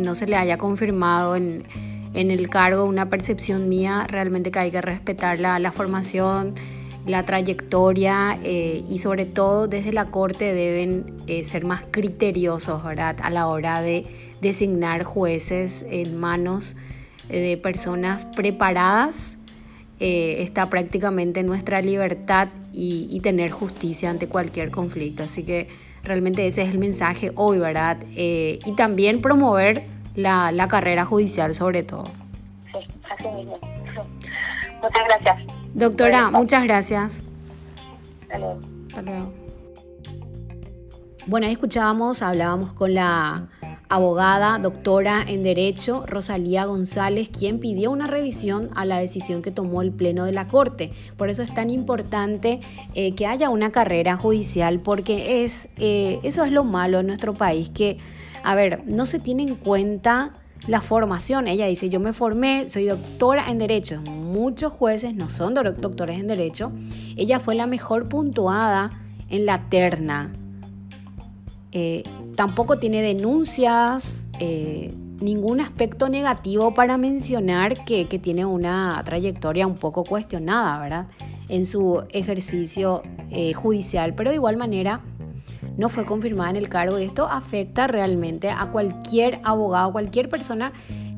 [0.00, 1.64] no se le haya confirmado en,
[2.12, 4.06] el cargo una percepción mía.
[4.08, 6.54] Realmente que hay que respetar la, formación,
[7.06, 13.16] la trayectoria eh, y sobre todo desde la Corte deben eh, ser más criteriosos ¿verdad?
[13.22, 14.04] a la hora de
[14.42, 16.76] designar jueces en manos
[17.28, 19.36] de personas preparadas
[20.02, 25.24] eh, está prácticamente nuestra libertad y, tener justicia ante cualquier conflicto.
[25.24, 25.68] Así que
[26.04, 27.98] realmente ese es el mensaje hoy, ¿verdad?
[28.16, 29.84] Eh, y también promover
[30.14, 32.04] la, carrera judicial sobre todo.
[32.62, 32.78] Sí,
[33.10, 33.58] así mismo.
[34.82, 35.36] Muchas gracias.
[35.74, 37.22] Doctora, muchas gracias.
[38.22, 38.38] Hasta
[39.02, 39.32] luego.
[41.26, 43.48] Bueno, ahí escuchábamos, hablábamos con la
[43.90, 49.82] abogada, doctora en Derecho, Rosalía González, quien pidió una revisión a la decisión que tomó
[49.82, 50.92] el Pleno de la Corte.
[51.16, 52.60] Por eso es tan importante
[52.94, 57.34] eh, que haya una carrera judicial, porque es, eh, eso es lo malo en nuestro
[57.34, 57.98] país, que,
[58.44, 60.34] a ver, no se tiene en cuenta
[60.68, 61.48] la formación.
[61.48, 64.00] Ella dice, yo me formé, soy doctora en Derecho.
[64.02, 66.70] Muchos jueces no son doctores en Derecho.
[67.16, 68.92] Ella fue la mejor puntuada
[69.28, 70.32] en la terna
[71.72, 72.02] eh,
[72.36, 80.04] tampoco tiene denuncias, eh, ningún aspecto negativo para mencionar que, tiene una trayectoria un poco
[80.04, 81.06] cuestionada, ¿verdad?
[81.48, 85.02] En su ejercicio eh, judicial, pero de igual manera
[85.76, 90.72] no fue confirmada en el cargo y esto afecta realmente a cualquier abogado, cualquier persona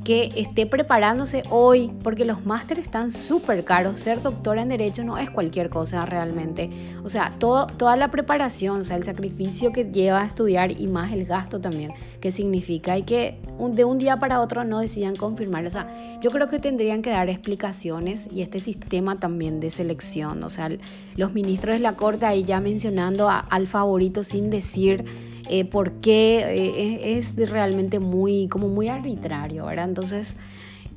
[0.05, 4.01] que esté preparándose hoy, porque los másteres están súper caros.
[4.01, 6.71] Ser doctora en Derecho no es cualquier cosa realmente.
[7.05, 10.89] O sea, todo, toda la preparación, o sea, el sacrificio que lleva a estudiar y
[10.89, 15.17] más el gasto también que significa y que de un día para otro no decidan
[15.17, 15.67] confirmar.
[15.67, 15.89] O sea,
[16.21, 20.43] yo creo que tendrían que dar explicaciones y este sistema también de selección.
[20.43, 20.71] O sea,
[21.17, 25.05] los ministros de la Corte ahí ya mencionando al favorito sin decir
[25.49, 29.89] eh, porque eh, es, realmente muy, como muy arbitrario, ¿verdad?
[29.89, 30.37] Entonces,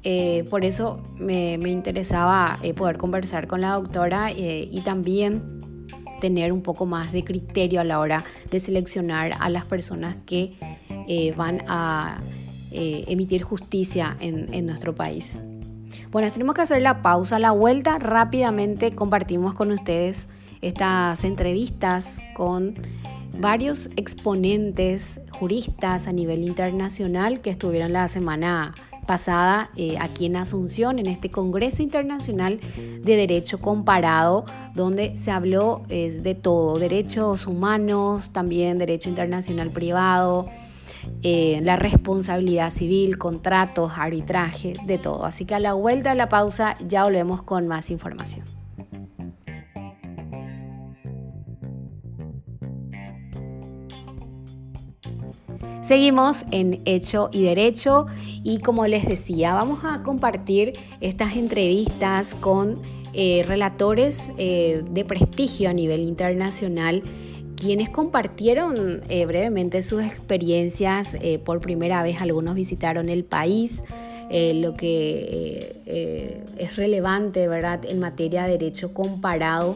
[0.03, 5.59] eh, por eso me, interesaba poder conversar con la doctora y también
[6.21, 10.53] tener un poco más de criterio a la hora de seleccionar a las personas que
[11.35, 12.21] van a
[12.71, 15.39] emitir justicia en, en nuestro país.
[16.11, 20.29] Bueno, tenemos que hacer la pausa, la vuelta rápidamente compartimos con ustedes
[20.61, 22.75] estas entrevistas con
[23.39, 28.73] varios exponentes juristas a nivel internacional que estuvieron la semana
[29.05, 35.83] pasada eh, aquí en Asunción, en este Congreso Internacional de Derecho Comparado, donde se habló
[35.87, 40.49] de todo, derechos humanos, también derecho internacional privado,
[41.23, 45.25] eh, la responsabilidad civil, contratos, arbitraje, de todo.
[45.25, 48.45] Así que a la vuelta de la pausa ya volvemos con más información.
[55.85, 58.07] Seguimos en Hecho y Derecho
[58.43, 62.81] y como les decía, vamos a compartir estas entrevistas con
[63.13, 67.03] eh, relatores eh, de prestigio a nivel internacional
[67.55, 72.19] quienes compartieron eh, brevemente sus experiencias por primera vez.
[72.19, 73.83] Algunos visitaron el país,
[74.31, 79.75] lo que es relevante, ¿verdad?, en materia de derecho comparado,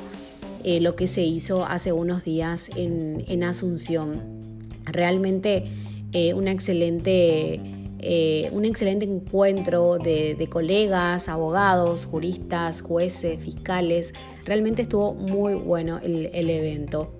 [0.65, 4.39] lo que se hizo hace unos días en, en Asunción.
[4.86, 5.72] Realmente
[6.13, 7.60] eh, excelente,
[8.00, 14.13] eh, un excelente encuentro de, colegas, abogados, juristas, jueces, fiscales.
[14.45, 17.13] Realmente estuvo muy bueno el, evento.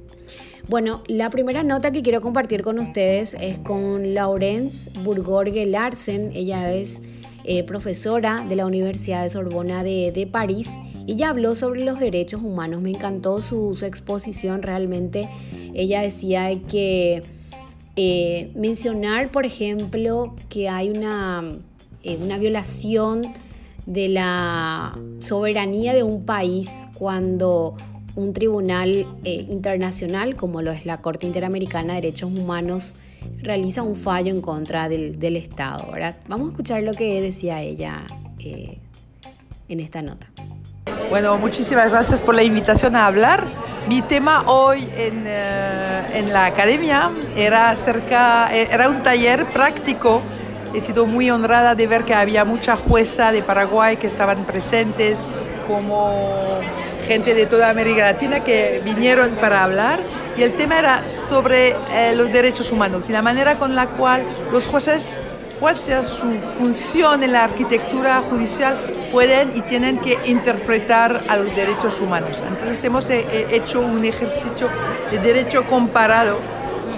[0.68, 6.32] Bueno, la primera nota que quiero compartir con ustedes es con Laurence Burgorge Larsen.
[6.34, 7.02] Ella es
[7.44, 12.42] eh, profesora de la Universidad de Sorbona de, París y ya habló sobre los derechos
[12.42, 12.82] humanos.
[12.82, 15.30] Me encantó su, su exposición realmente.
[15.74, 17.24] Ella decía que
[18.02, 21.44] eh, mencionar, por ejemplo, que hay una,
[22.02, 23.34] eh, una violación
[23.86, 27.76] de la soberanía de un país cuando
[28.16, 32.96] un tribunal eh, internacional, como lo es la Corte Interamericana de Derechos Humanos,
[33.42, 35.92] realiza un fallo en contra del, del Estado.
[36.30, 40.32] Vamos a escuchar lo que decía ella en esta nota.
[41.10, 43.48] Bueno, muchísimas gracias por la invitación a hablar.
[43.88, 50.22] Mi tema hoy en, eh, en la academia era, acerca, era un taller práctico
[50.74, 55.28] he sido muy honrada de ver que había mucha jueza de Paraguay que estaban presentes,
[55.68, 56.62] como
[57.08, 60.02] gente de toda América Latina que vinieron para hablar.
[60.38, 64.24] Y el tema era sobre eh, los derechos humanos y la manera con la cual
[64.52, 65.20] los jueces,
[65.60, 68.78] cuál sea su función en la arquitectura judicial,
[69.12, 72.44] pueden y tienen que interpretar a los derechos humanos.
[72.48, 74.70] Entonces hemos eh, eh, hecho un ejercicio
[75.12, 76.40] de derecho comparado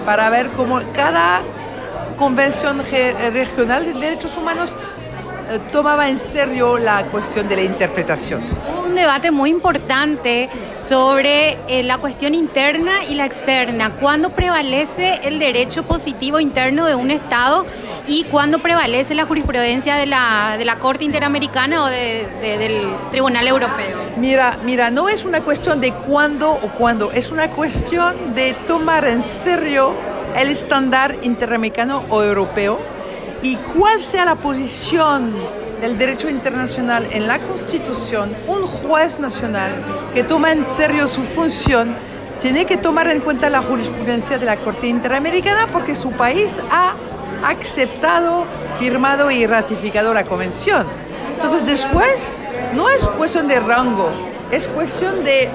[0.04, 1.42] para ver cómo cada
[2.16, 2.82] convención
[3.32, 4.76] regional de derechos humanos
[5.58, 8.42] tomaba en serio la cuestión de la interpretación.
[8.72, 13.90] Hubo un debate muy importante sobre eh, la cuestión interna y la externa.
[13.90, 17.66] ¿Cuándo prevalece el derecho positivo interno de un Estado
[18.06, 23.98] y cuándo prevalece la jurisprudencia de la, de la Corte Interamericana o del Tribunal Europeo?
[24.16, 29.04] Mira, mira, no es una cuestión de cuándo o cuándo, es una cuestión de tomar
[29.06, 29.92] en serio
[30.36, 32.78] el estándar interamericano o europeo
[33.42, 35.34] y cuál sea la posición
[35.80, 39.72] del derecho internacional en la Constitución, un juez nacional
[40.14, 41.96] que toma en serio su función
[42.38, 46.94] tiene que tomar en cuenta la jurisprudencia de la Corte Interamericana porque su país ha
[47.44, 48.46] aceptado,
[48.78, 50.86] firmado y ratificado la convención.
[51.34, 52.36] Entonces después
[52.74, 54.10] no es cuestión de rango,
[54.52, 55.50] es cuestión de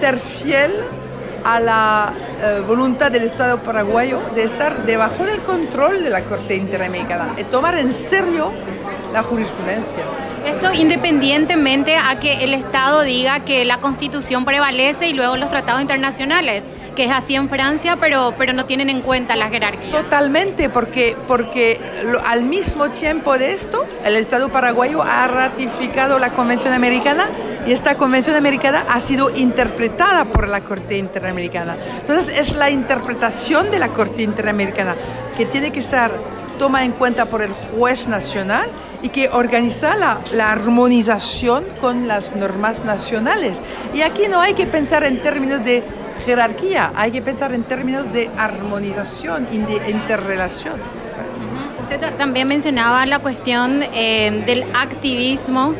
[0.00, 0.72] ser fiel
[1.46, 6.56] a la eh, voluntad del Estado paraguayo de estar debajo del control de la Corte
[6.56, 8.50] Interamericana y tomar en serio
[9.16, 10.04] la jurisprudencia.
[10.44, 15.80] Esto independientemente a que el Estado diga que la Constitución prevalece y luego los tratados
[15.80, 19.90] internacionales, que es así en Francia, pero, pero no tienen en cuenta la jerarquía.
[19.90, 21.80] Totalmente, porque, porque
[22.26, 27.30] al mismo tiempo de esto, el Estado paraguayo ha ratificado la Convención Americana
[27.66, 31.78] y esta Convención Americana ha sido interpretada por la Corte Interamericana.
[32.00, 34.94] Entonces es la interpretación de la Corte Interamericana
[35.38, 36.12] que tiene que estar
[36.58, 38.68] toma en cuenta por el juez nacional
[39.06, 43.60] y que organiza la, la, armonización con las normas nacionales.
[43.94, 45.84] Y aquí no hay que pensar en términos de
[46.24, 50.80] jerarquía, hay que pensar en términos de armonización y de interrelación.
[51.82, 55.72] Usted también mencionaba la cuestión eh, del activismo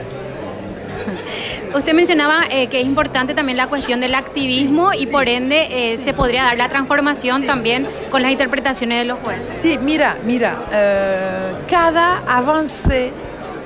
[1.75, 5.99] Usted mencionaba eh, que es importante también la cuestión del activismo y por ende eh,
[5.99, 9.59] se podría dar la transformación también con las interpretaciones de los jueces.
[9.59, 13.13] Sí, mira, mira, eh, cada avance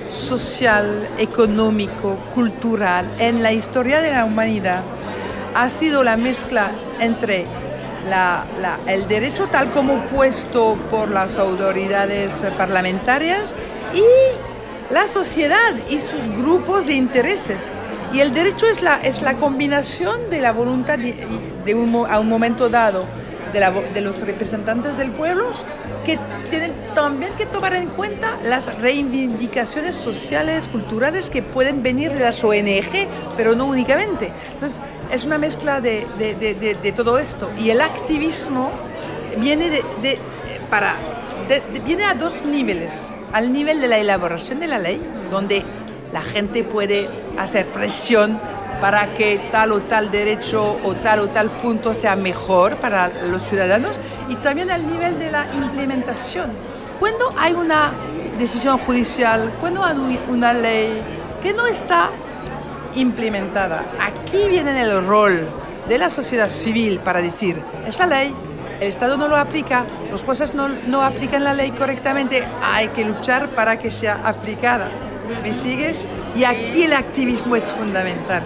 [0.09, 4.83] social, económico, cultural en la historia de la humanidad
[5.55, 7.47] ha sido la mezcla entre
[8.87, 13.55] el derecho tal como puesto por las autoridades parlamentarias
[13.95, 14.50] y
[14.91, 17.77] la sociedad y sus grupos de intereses.
[18.13, 22.29] Y el derecho es la, es la combinación de la voluntad de, un, a un
[22.29, 23.07] momento dado
[23.53, 23.61] de,
[23.95, 25.53] de, los representantes del pueblo
[26.05, 26.19] que
[26.51, 32.43] tienen también que tomar en cuenta las reivindicaciones sociales, culturales que pueden venir de las
[32.43, 34.33] ONG, pero no únicamente.
[34.53, 34.81] Entonces,
[35.13, 37.51] es una mezcla de, de todo esto.
[37.59, 38.73] Y el activismo
[39.39, 40.19] viene, de,
[40.69, 40.97] para,
[41.85, 43.15] viene a dos niveles.
[43.33, 45.01] Al nivel de la elaboración de la ley,
[45.31, 45.63] donde
[46.13, 47.09] la gente puede
[47.39, 48.39] hacer presión
[48.81, 53.43] para que tal o tal derecho o tal o tal punto sea mejor para los
[53.43, 56.51] ciudadanos y también al nivel de la implementación.
[56.99, 57.93] Cuando hay una
[58.39, 61.03] decisión judicial, cuando hay una ley
[61.43, 62.11] que no está
[62.95, 65.47] implementada, aquí viene el rol
[65.89, 68.35] de la sociedad civil para decir, esta ley,
[68.81, 73.05] el Estado no lo aplica, los jueces no, no aplican la ley correctamente, hay que
[73.05, 74.91] luchar para que sea aplicada.
[75.43, 76.07] ¿Me sigues?
[76.35, 78.43] Y aquí el activismo es fundamental.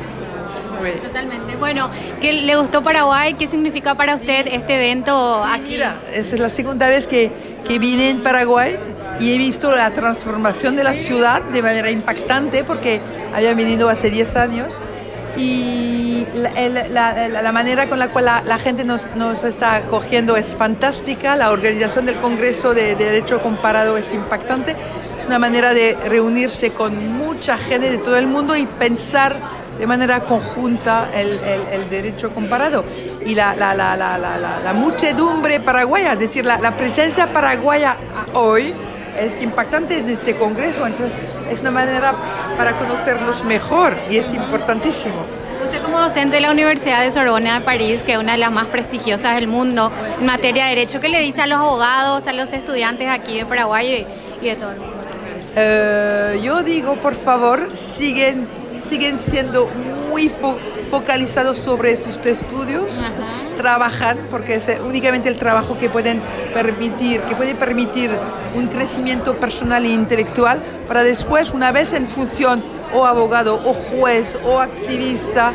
[1.02, 1.56] Totalmente.
[1.56, 1.88] Bueno,
[2.20, 3.34] ¿qué le gustó Paraguay?
[3.34, 5.70] ¿Qué significa para usted este evento aquí?
[5.70, 7.32] Mira, es la segunda vez que,
[7.66, 8.76] que vine en Paraguay
[9.20, 13.00] y he visto la transformación de la ciudad de manera impactante porque
[13.34, 14.74] había venido hace 10 años
[15.36, 21.36] y la, la, manera con la cual la, gente nos, nos, está acogiendo es fantástica,
[21.36, 24.76] la organización del Congreso de Derecho Comparado es impactante,
[25.18, 29.36] es una manera de reunirse con mucha gente de todo el mundo y pensar
[29.78, 31.40] de manera conjunta el,
[31.72, 32.84] el, derecho comparado.
[33.26, 37.96] Y la, la, la, la, muchedumbre paraguaya, es decir, la, presencia paraguaya
[38.34, 38.74] hoy
[39.18, 41.16] es impactante en este Congreso, entonces
[41.50, 42.14] es una manera
[42.56, 45.16] para conocernos mejor y es importantísimo.
[45.62, 48.52] Usted como docente de la Universidad de Sorbona de París, que es una de las
[48.52, 52.32] más prestigiosas del mundo en materia de derecho, ¿qué le dice a los abogados, a
[52.32, 54.06] los estudiantes aquí de Paraguay
[54.40, 54.96] y, de todo el mundo?
[55.56, 58.46] Eh, yo digo, por favor, siguen,
[58.78, 59.68] siguen siendo
[60.10, 60.30] muy
[60.90, 63.00] focalizados sobre sus estudios
[63.64, 66.20] trabajan, porque es únicamente el trabajo que pueden
[66.52, 68.10] permitir, que puede permitir
[68.54, 72.62] un crecimiento personal e intelectual para después, una vez en función
[72.92, 75.54] o abogado o juez o activista,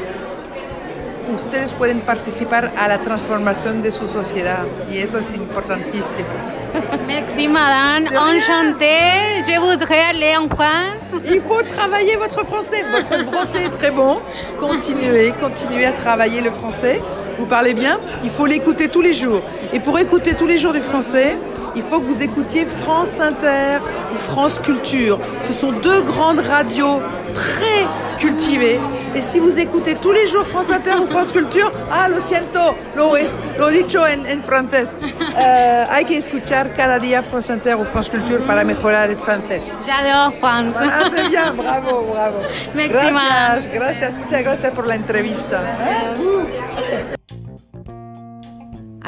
[1.32, 6.28] ustedes pueden participar a la transformación de su sociedad y eso es importantísimo.
[7.07, 10.97] Merci madame, enchantée, je voudrais aller en France.
[11.26, 14.20] Il faut travailler votre français, votre français est très bon,
[14.60, 17.01] continuez, continuez à travailler le français,
[17.40, 19.42] vous parlez bien, il faut l'écouter tous les jours.
[19.74, 21.38] Et pour écouter tous les jours du français,
[21.76, 23.80] il faut que vous écoutiez France Inter
[24.12, 25.20] ou France Culture.
[25.44, 27.00] Ce sont deux grandes radios
[27.34, 27.86] très
[28.18, 28.80] cultivées.
[29.16, 32.76] Et si vous écoutez tous les jours France Inter ou France Culture, ah, lo siento,
[32.96, 34.96] lo, es, lo dicho en, en francés.
[35.02, 39.72] Uh, hay que escuchar cada día France Inter o France Culture para mejorar el francés.
[39.86, 40.76] J'adore France.
[40.78, 42.40] Ah, c'est bien, bravo, bravo.
[42.76, 45.62] Merci, gracias, gracias, muchas gracias por la entrevista.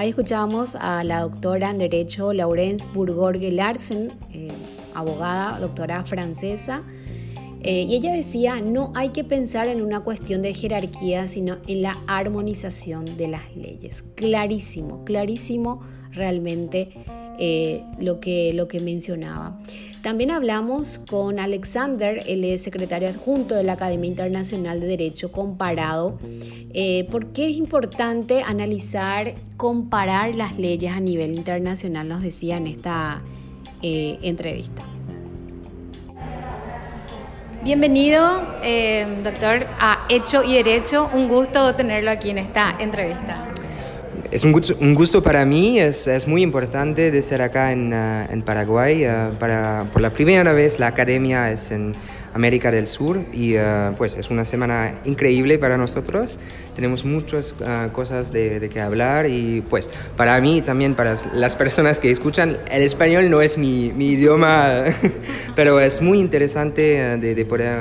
[0.01, 4.49] Ahí escuchamos a la doctora en Derecho Laurence Burgorge Larsen, eh,
[4.95, 6.81] abogada, doctora francesa,
[7.61, 11.83] eh, y ella decía, no hay que pensar en una cuestión de jerarquía, sino en
[11.83, 14.03] la armonización de las leyes.
[14.15, 16.89] Clarísimo, clarísimo realmente
[17.37, 19.59] eh, lo, que, lo que mencionaba.
[20.01, 26.17] También hablamos con Alexander, él es secretario adjunto de la Academia Internacional de Derecho Comparado,
[26.73, 32.67] eh, por qué es importante analizar, comparar las leyes a nivel internacional, nos decía en
[32.67, 33.21] esta
[33.83, 34.83] entrevista.
[37.63, 41.07] Bienvenido, eh, doctor, a Hecho y Derecho.
[41.13, 43.50] Un gusto tenerlo aquí en esta entrevista.
[44.31, 47.91] Es un gusto, un gusto para mí, es, es, muy importante de estar acá en,
[47.91, 49.05] uh, en Paraguay.
[49.05, 51.91] Uh, para, por la primera vez la academia es en
[52.33, 56.39] América del Sur y uh, pues es una semana increíble para nosotros.
[56.75, 57.55] Tenemos muchas
[57.91, 62.83] cosas de, que hablar y pues para mí también, para las personas que escuchan, el
[62.83, 64.83] español no es mi, mi idioma,
[65.55, 67.77] pero es muy interesante de, de poder...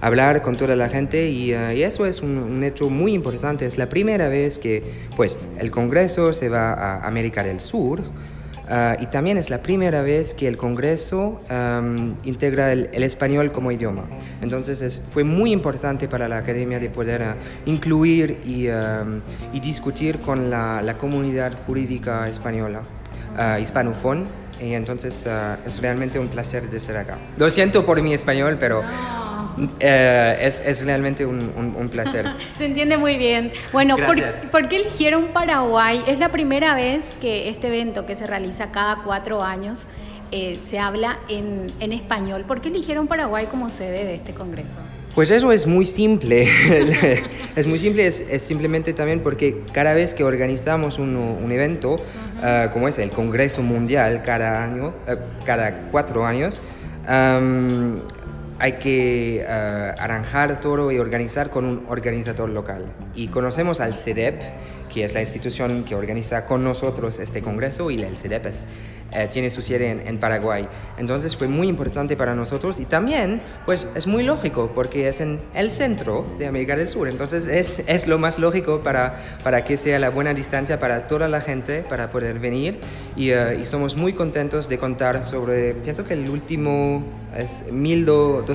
[0.00, 3.66] Hablar con toda la gente y, y eso es un, un, hecho muy importante.
[3.66, 4.80] Es la primera vez que
[5.16, 8.04] pues, el Congreso se va a América del Sur
[8.70, 13.52] uh, y también es la primera vez que el Congreso um, integra el, el, español
[13.52, 14.04] como idioma.
[14.40, 19.20] Entonces es, fue muy importante para la Academia de poder uh, incluir y, um,
[19.52, 22.82] y, discutir con la, la comunidad jurídica española,
[23.60, 24.47] hispanofón.
[24.60, 25.28] Y entonces
[25.66, 27.18] es realmente un placer de estar acá.
[27.36, 28.82] Lo siento por mi español, pero...
[28.82, 29.28] No.
[29.80, 32.26] Eh, es, es, realmente un, un, un, placer.
[32.56, 33.50] Se entiende muy bien.
[33.72, 36.02] Bueno, ¿por, ¿por, qué eligieron Paraguay?
[36.06, 39.88] Es la primera vez que este evento que se realiza cada cuatro años
[40.30, 42.44] eh, se habla en, en español.
[42.46, 44.76] ¿Por qué eligieron Paraguay como sede de este congreso?
[45.18, 46.46] Pues eso es muy simple.
[47.56, 51.94] es muy simple, es, es, simplemente también porque cada vez que organizamos un, un evento,
[51.96, 56.62] uh como es el Congreso Mundial cada año, uh, cada cuatro años,
[57.08, 57.96] um,
[58.58, 62.86] hay que uh, arranjar todo y organizar con un organizador local.
[63.14, 64.42] Y conocemos al CEDEP,
[64.88, 68.66] que es la institución que organiza con nosotros este congreso, y el CEDEP es,
[69.12, 70.68] eh, tiene su sede en, en, Paraguay.
[70.98, 75.40] Entonces fue muy importante para nosotros y también pues es muy lógico porque es en
[75.54, 77.08] el centro de América del Sur.
[77.08, 81.28] Entonces es, es lo más lógico para, para que sea la buena distancia para toda
[81.28, 82.80] la gente para poder venir
[83.16, 87.02] y, uh, y somos muy contentos de contar sobre, pienso que el último
[87.36, 88.47] es 1200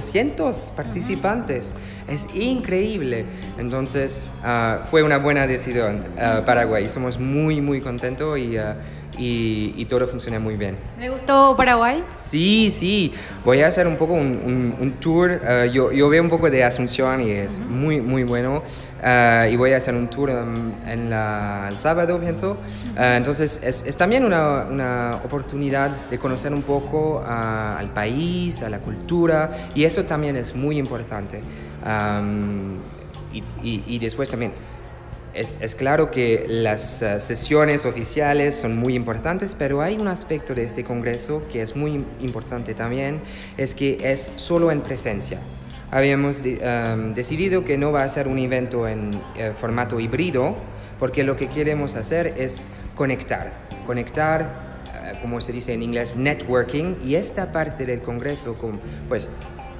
[0.75, 1.75] participantes.
[2.07, 3.25] Es increíble.
[3.57, 6.89] Entonces uh, fue una buena decisión uh, Paraguay.
[6.89, 8.73] Somos muy, muy contentos y, uh,
[9.17, 10.77] y, y, todo funciona muy bien.
[10.99, 12.03] ¿Le gustó Paraguay?
[12.15, 13.13] Sí, sí.
[13.45, 15.41] Voy a hacer un poco un, un, un tour.
[15.71, 17.65] yo, yo, veo un poco de Asunción y es -huh.
[17.67, 18.63] muy, muy bueno.
[19.51, 22.57] y voy a hacer un tour um, en la, el sábado, pienso.
[22.97, 28.79] entonces es, es, también una, una, oportunidad de conocer un poco al país, a la
[28.79, 29.51] cultura.
[29.75, 31.41] Y eso también es muy importante.
[31.85, 32.77] Um,
[33.33, 34.53] y, y, y, después también,
[35.33, 40.53] es, es claro que las uh, sesiones oficiales son muy importantes, pero hay un aspecto
[40.53, 43.21] de este Congreso que es muy importante también,
[43.57, 45.39] es que es solo en presencia.
[45.91, 50.55] Habíamos um, decidido que no va a ser un evento en uh, formato híbrido,
[50.99, 52.65] porque lo que queremos hacer es
[52.95, 53.51] conectar,
[53.85, 59.29] conectar uh, como se dice en inglés, networking, y esta parte del Congreso, con, pues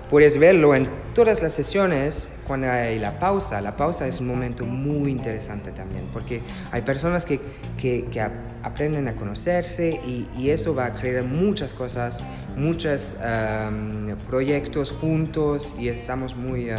[0.10, 3.62] Puedes verlo en todas las sesiones cuando hay la pausa.
[3.62, 6.42] La pausa es un momento muy interesante también porque
[6.72, 7.40] hay personas que,
[7.78, 8.22] que, que
[8.64, 12.24] aprenden a conocerse y, y, eso va a crear muchas cosas,
[12.56, 16.78] muchos um, proyectos juntos y estamos muy, uh,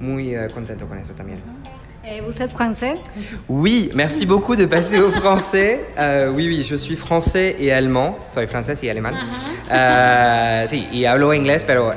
[0.00, 1.38] muy uh, contentos con eso también.
[2.04, 2.96] Et vous êtes français
[3.48, 5.86] Oui, merci beaucoup de passer au français.
[5.96, 8.18] Euh, oui, oui, je suis français et allemand.
[8.26, 9.14] Soy francés y alemán.
[9.70, 11.92] Uh, sí, y hablo inglés, pero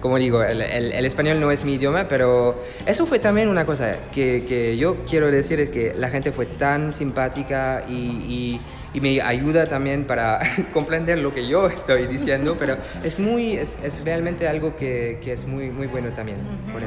[0.00, 3.64] como digo, el, el, el, español no es mi idioma, pero eso fue también una
[3.64, 8.60] cosa que, que yo quiero decir, es que la gente fue tan simpática y, y,
[8.94, 10.40] y me ayuda también para
[10.72, 15.32] comprender lo que yo estoy diciendo, pero es, muy, es, es realmente algo que, que,
[15.32, 16.38] es muy, muy bueno también.
[16.38, 16.72] Uh -huh.
[16.72, 16.82] por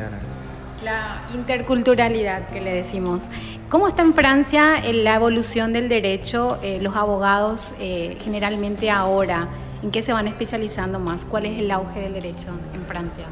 [0.84, 3.30] la interculturalidad que le decimos.
[3.70, 9.48] ¿Cómo está en Francia en la evolución del derecho, eh, los abogados eh, generalmente ahora?
[9.82, 11.24] ¿En qué se van especializando más?
[11.24, 13.26] ¿Cuál es el auge del derecho en Francia?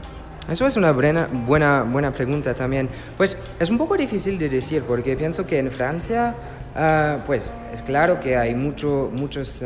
[0.49, 2.87] Eso es una buena, buena, buena pregunta también.
[3.17, 6.33] Pues es un poco difícil de decir porque pienso que en Francia,
[6.73, 9.65] uh, pues es claro que hay mucho, muchos uh,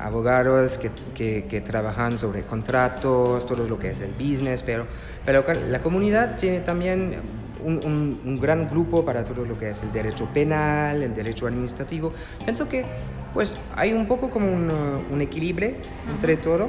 [0.00, 4.86] abogados que, que, que, trabajan sobre contratos, todo lo que es el business, pero,
[5.26, 7.16] pero la comunidad tiene también
[7.64, 11.46] un, un, un, gran grupo para todo lo que es el derecho penal, el derecho
[11.46, 12.12] administrativo.
[12.44, 12.84] Pienso que
[13.34, 14.70] pues hay un poco como un,
[15.10, 15.72] un equilibrio
[16.10, 16.68] entre todo.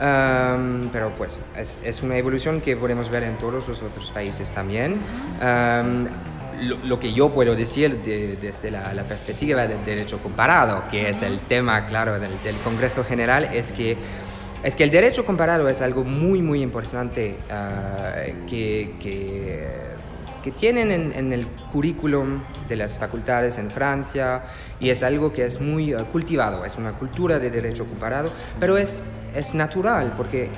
[0.00, 4.50] Um, pero pues es, es, una evolución que podemos ver en todos los otros países
[4.50, 4.94] también.
[5.42, 6.06] Um,
[6.62, 11.10] lo, lo, que yo puedo decir de, desde la, la, perspectiva del derecho comparado, que
[11.10, 13.98] es el tema, claro, del, del, Congreso General, es que,
[14.62, 19.68] es que el derecho comparado es algo muy, muy importante uh, que, que,
[20.42, 24.42] que, tienen en, en, el currículum de las facultades en Francia
[24.78, 28.76] y es algo que es muy uh, cultivado, es una cultura de derecho comparado, pero
[28.76, 29.02] es
[29.34, 30.50] es natural porque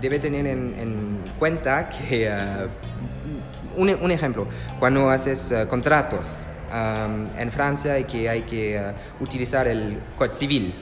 [0.00, 4.46] debe tener en, en cuenta que, uh, un, un, ejemplo,
[4.78, 10.34] cuando haces uh, contratos um, en Francia y que hay que uh, utilizar el Código
[10.34, 10.74] Civil,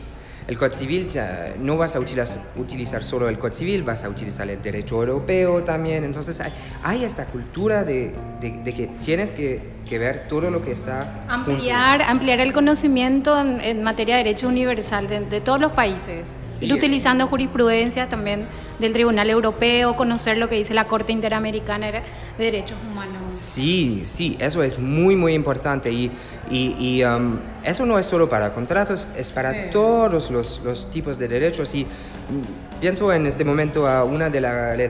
[0.51, 4.09] el Código Civil ya, no vas a utilizar, utilizar, solo el Código Civil, vas a
[4.09, 6.03] utilizar el derecho europeo también.
[6.03, 10.61] Entonces hay, hay esta cultura de, de, de, que tienes que, que, ver todo lo
[10.61, 11.25] que está...
[11.29, 16.27] Ampliar, ampliar el conocimiento en, en, materia de derecho universal de, de todos los países.
[16.57, 17.31] Sí, ir utilizando es.
[17.31, 18.47] jurisprudencia también
[18.81, 22.03] del Tribunal Europeo, conocer lo que dice la Corte Interamericana de
[22.39, 23.21] Derechos Humanos.
[23.33, 26.11] Sí, sí, eso es muy, muy importante y,
[26.51, 29.59] y, y um, eso no es solo para contratos, es para sí.
[29.71, 34.41] todos los, los, tipos de derechos y mm, pienso en este momento a una de,
[34.41, 34.89] la, de,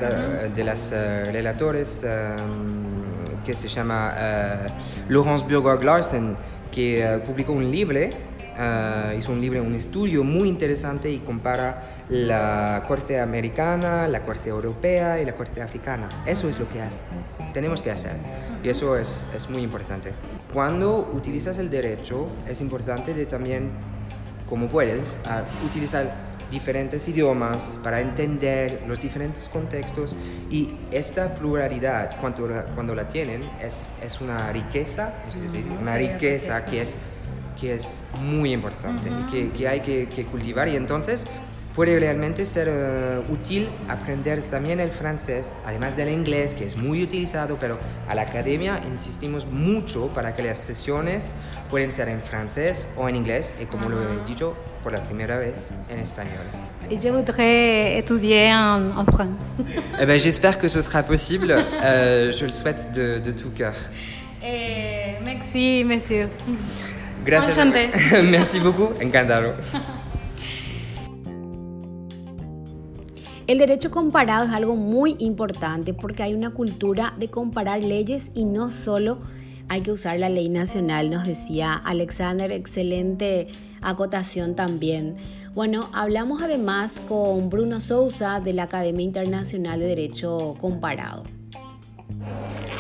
[0.55, 6.37] de las uh, relatores um, que se llama uh, Laurence Burger Larsen,
[6.71, 7.99] que publicó un libro
[8.59, 11.81] Uh, hizo un libro, un estudio muy interesante y compara
[12.11, 16.09] la corte americana, la corte europea y la corte africana.
[16.27, 16.99] Eso es lo que hace,
[17.55, 18.17] tenemos que hacer
[18.63, 20.11] y eso es, es muy importante.
[20.53, 23.71] Cuando utilizas el derecho es importante de también,
[24.49, 26.13] como puedes, uh, utilizar
[26.51, 30.17] diferentes idiomas para entender los diferentes contextos
[30.51, 35.15] y esta pluralidad cuando la, cuando la tienen es, es una riqueza,
[35.81, 36.97] una riqueza que es
[37.61, 39.29] que es muy importante uh -huh.
[39.29, 41.27] y que, que hay que, que, cultivar y entonces
[41.75, 47.03] puede realmente ser uh, útil aprender también el francés, además del inglés, que es muy
[47.03, 51.37] utilizado, pero a la academia insistimos mucho para que las sesiones
[51.71, 53.95] pueden ser en francés o en inglés, y como uh -huh.
[53.95, 56.45] lo he dicho por la primera vez, en español.
[56.91, 59.41] Et je voudrais étudier en, en France.
[60.01, 63.75] eh ben, J'espère que ce sera possible, euh, je le souhaite de, de tout cœur.
[64.43, 66.29] Eh, merci, monsieur.
[67.25, 67.57] Gracias.
[67.57, 67.91] Enchanté.
[68.23, 69.01] Merci beaucoup.
[69.01, 69.55] Encantado.
[73.47, 78.45] El derecho comparado es algo muy importante porque hay una cultura de comparar leyes y
[78.45, 79.19] no solo
[79.69, 83.49] hay que usar la ley nacional, nos decía Alexander, excelente
[83.81, 85.17] acotación también.
[85.53, 91.25] Bueno, hablamos además con Bruno Sousa de la Academia Internacional de Derecho Comparado.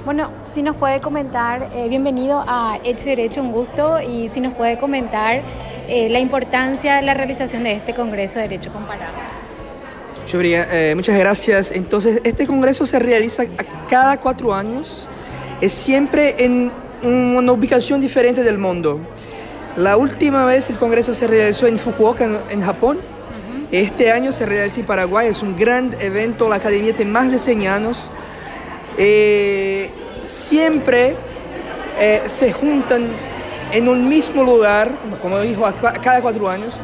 [0.04, 4.54] Bueno, si nos puede comentar, eh, bienvenido a Hecho Derecho, un gusto, y si nos
[4.54, 5.42] puede comentar
[5.88, 9.12] eh, la importancia de la realización de este Congreso de Derecho Comparado.
[10.32, 11.70] Eh, muchas gracias.
[11.70, 13.44] Entonces, este Congreso se realiza
[13.88, 15.06] cada cuatro años,
[15.60, 16.70] es siempre en
[17.02, 19.00] una ubicación diferente del mundo.
[19.76, 23.00] La última vez el Congreso se realizó en Fukuoka, en, en Japón.
[23.70, 27.38] Este año se realiza en Paraguay, es un gran evento, la Academia tiene más de
[27.38, 28.10] 100 años.
[29.02, 29.88] Eh,
[30.22, 31.14] siempre
[31.98, 33.06] eh, se juntan
[33.72, 34.90] en un mismo lugar,
[35.22, 35.64] como dijo,
[36.02, 36.76] cada cuatro años,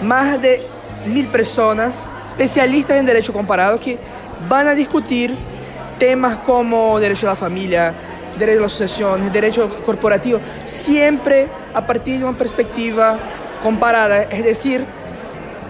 [0.00, 0.62] más de
[1.04, 3.98] mil personas, especialistas en derecho comparado, que
[4.48, 5.34] van a discutir
[5.98, 7.92] temas como derecho a la familia,
[8.38, 13.18] derecho a las asociaciones, derecho corporativo, siempre a partir de una perspectiva
[13.60, 14.86] comparada, es decir,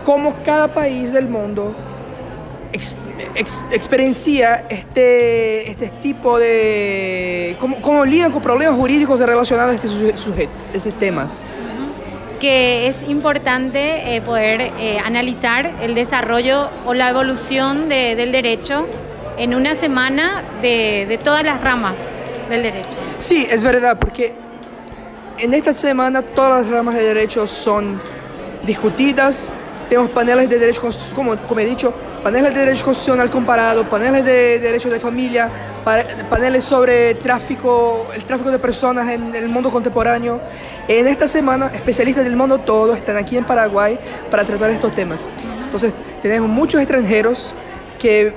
[0.05, 1.75] cómo cada país del mundo
[3.71, 7.57] experiencia este, este tipo de...
[7.59, 10.37] cómo, cómo lidian con problemas jurídicos relacionados a estos,
[10.73, 11.43] estos temas
[12.41, 18.87] que es importante eh, poder eh, analizar el desarrollo o la evolución del derecho
[19.39, 22.11] en una semana de, de, todas las ramas
[22.51, 22.91] del derecho.
[23.19, 24.35] Sí, es verdad, porque
[25.39, 28.01] en esta semana todas las ramas de derecho son
[28.67, 29.49] discutidas.
[29.89, 30.83] Tenemos paneles de derecho,
[31.15, 31.95] como, como he dicho,
[32.25, 35.51] paneles de derecho constitucional comparado, paneles de derecho de familia,
[36.31, 40.41] paneles sobre tráfico, el tráfico de personas en el mundo contemporáneo.
[40.89, 43.99] En esta semana, especialistas del mundo todo están aquí en Paraguay
[44.31, 45.29] para tratar estos temas.
[45.65, 47.53] Entonces, tenemos muchos extranjeros
[47.99, 48.33] que,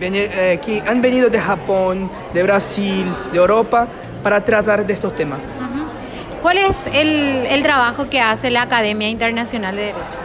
[0.00, 3.86] eh, que han venido de Japón, de Brasil, de Europa,
[4.24, 5.38] para tratar de estos temas.
[6.42, 10.16] ¿Cuál es el, el trabajo que hace la Academia Internacional de Derecho?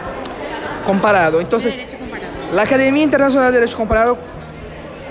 [0.84, 1.40] Comparado.
[1.40, 1.78] Entonces,
[2.52, 4.18] la Academia Internacional de Derecho Comparado,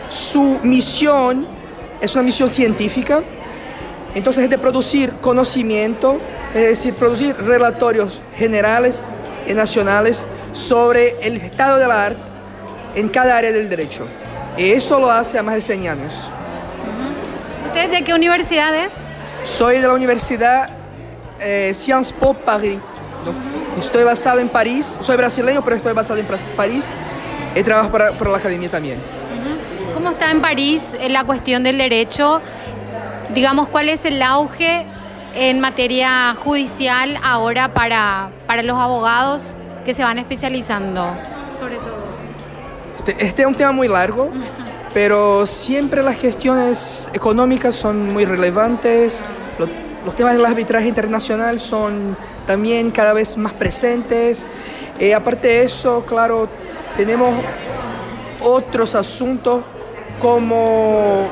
[0.08, 1.48] su misión
[2.00, 3.22] es una misión científica,
[4.14, 6.18] entonces es de producir conocimiento,
[6.54, 9.04] es decir, producir relatorios generales
[9.48, 12.22] y nacionales sobre el estado del arte
[12.94, 14.06] en cada área del derecho.
[14.58, 16.14] Y eso lo hace a más de 100 años.
[17.66, 18.92] ¿Usted de qué universidad es?
[19.44, 20.70] Soy de la Universidad
[21.40, 22.78] eh, Sciences Po Paris.
[23.80, 26.88] Estoy basado en París, soy brasileño, pero estoy basado en París
[27.56, 29.00] he trabajado para, para la academia también.
[29.94, 32.42] ¿Cómo está en París en la cuestión del derecho?
[33.34, 34.86] Digamos, ¿cuál es el auge
[35.36, 39.54] en materia judicial ahora para, para los abogados
[39.86, 41.06] que se van especializando,
[41.60, 42.02] sobre todo?
[42.98, 44.30] Este, este es un tema muy largo,
[44.94, 49.24] pero siempre las cuestiones económicas son muy relevantes.
[49.60, 49.70] Los,
[50.06, 54.46] los temas del arbitraje internacional son también cada vez más presentes.
[55.00, 56.50] Eh, aparte de eso, claro,
[56.96, 57.34] tenemos
[58.42, 59.64] otros asuntos
[60.20, 61.28] como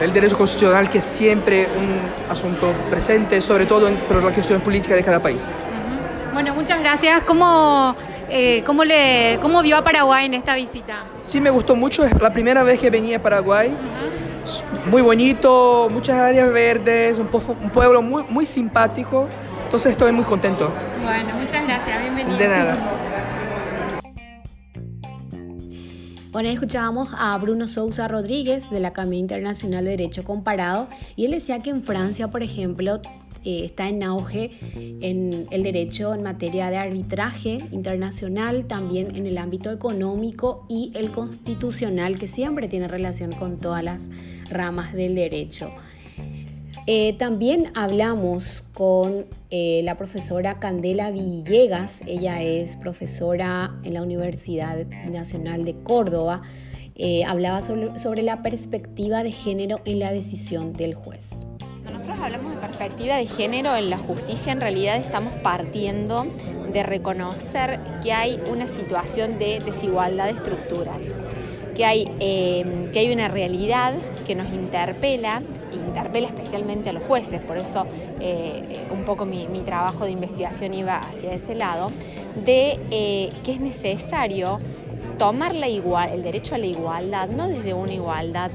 [0.00, 4.94] el derecho constitucional, que es siempre un asunto presente, sobre todo en la cuestión política
[4.94, 5.48] de cada país.
[6.32, 7.22] Bueno, muchas gracias.
[7.22, 7.96] ¿Cómo,
[8.28, 11.02] eh, cómo, le, ¿Cómo vio a Paraguay en esta visita?
[11.22, 12.04] Sí, me gustó mucho.
[12.04, 13.76] Es la primera vez que venía a Paraguay.
[14.86, 17.28] Muy bonito, muchas áreas verdes, un,
[17.62, 19.28] un pueblo muy, muy simpático.
[19.64, 20.72] Entonces estoy muy contento.
[21.02, 22.00] Bueno, muchas gracias.
[22.00, 22.38] Bienvenido.
[22.38, 22.78] De nada.
[26.38, 31.32] Bueno, escuchábamos a Bruno Sousa Rodríguez de la Academia Internacional de Derecho Comparado y él
[31.32, 33.00] decía que en Francia, por ejemplo,
[33.44, 39.36] eh, está en auge en el derecho en materia de arbitraje internacional, también en el
[39.36, 44.08] ámbito económico y el constitucional, que siempre tiene relación con todas las
[44.48, 45.72] ramas del derecho.
[46.90, 54.86] Eh, también hablamos con eh, la profesora Candela Villegas, ella es profesora en la Universidad
[54.86, 56.40] Nacional de Córdoba,
[56.94, 61.44] eh, hablaba sobre, la perspectiva de género en la decisión del juez.
[61.58, 66.26] Cuando nosotros hablamos de perspectiva de género en la justicia, en realidad estamos partiendo
[66.72, 71.02] de reconocer que hay una situación de desigualdad estructural,
[71.76, 72.06] que hay,
[72.92, 73.92] que hay una realidad
[74.26, 75.42] que nos interpela
[75.98, 77.84] interpela especialmente a los jueces, por eso
[78.20, 81.90] eh, eh, un poco mi, trabajo de investigación iba hacia ese lado,
[82.44, 84.60] de eh, que es necesario
[85.18, 88.50] tomar la igual, el derecho a la igualdad, no desde una igualdad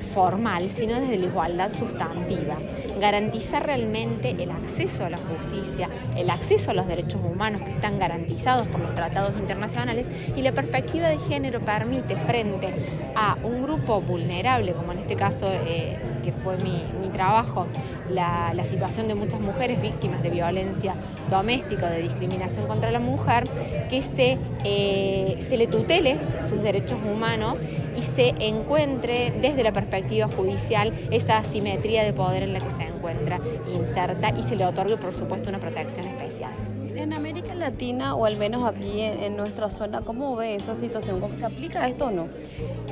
[0.00, 2.58] formal, sino desde la igualdad sustantiva.
[3.00, 7.98] Garantizar realmente el acceso a la justicia, el acceso a los derechos humanos que están
[7.98, 12.68] garantizados por los tratados internacionales y la perspectiva de género permite frente
[13.16, 15.50] a un grupo vulnerable, como en este caso
[16.32, 17.66] fue mi, trabajo,
[18.10, 20.94] la, situación de muchas mujeres víctimas de violencia
[21.28, 23.44] doméstica o de discriminación contra la mujer,
[23.88, 26.18] que se, eh, se le tutele
[26.48, 27.60] sus derechos humanos
[27.96, 32.84] y se encuentre desde la perspectiva judicial esa asimetría de poder en la que se
[32.84, 33.40] encuentra
[33.72, 36.52] inserta y se le otorgue, por supuesto, una protección especial.
[37.00, 41.18] En América Latina, o al menos aquí en, nuestra zona, ¿cómo ve esa situación?
[41.18, 42.28] ¿Cómo se aplica esto o no?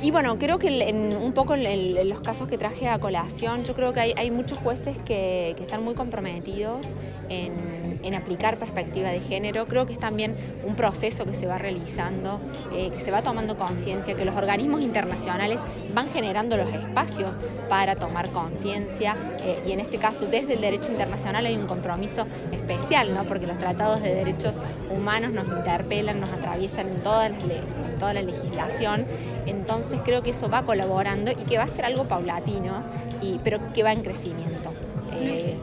[0.01, 3.75] Y bueno, creo que en, un poco en, los casos que traje a colación, yo
[3.75, 6.95] creo que hay, muchos jueces que, están muy comprometidos
[7.29, 7.78] en,
[8.15, 9.67] aplicar perspectiva de género.
[9.67, 10.35] Creo que es también
[10.65, 12.39] un proceso que se va realizando,
[12.73, 15.59] eh, que se va tomando conciencia, que los organismos internacionales
[15.93, 17.37] van generando los espacios
[17.69, 22.25] para tomar conciencia eh, y en este caso desde el derecho internacional hay un compromiso
[22.51, 23.25] especial, ¿no?
[23.25, 24.55] porque los tratados de derechos
[24.89, 29.05] humanos nos interpelan, nos atraviesan en, toda la legislación.
[29.45, 32.83] Entonces creo que eso va colaborando y que va a ser algo paulatino,
[33.21, 34.73] y, pero que va en crecimiento.
[35.13, 35.57] Eh,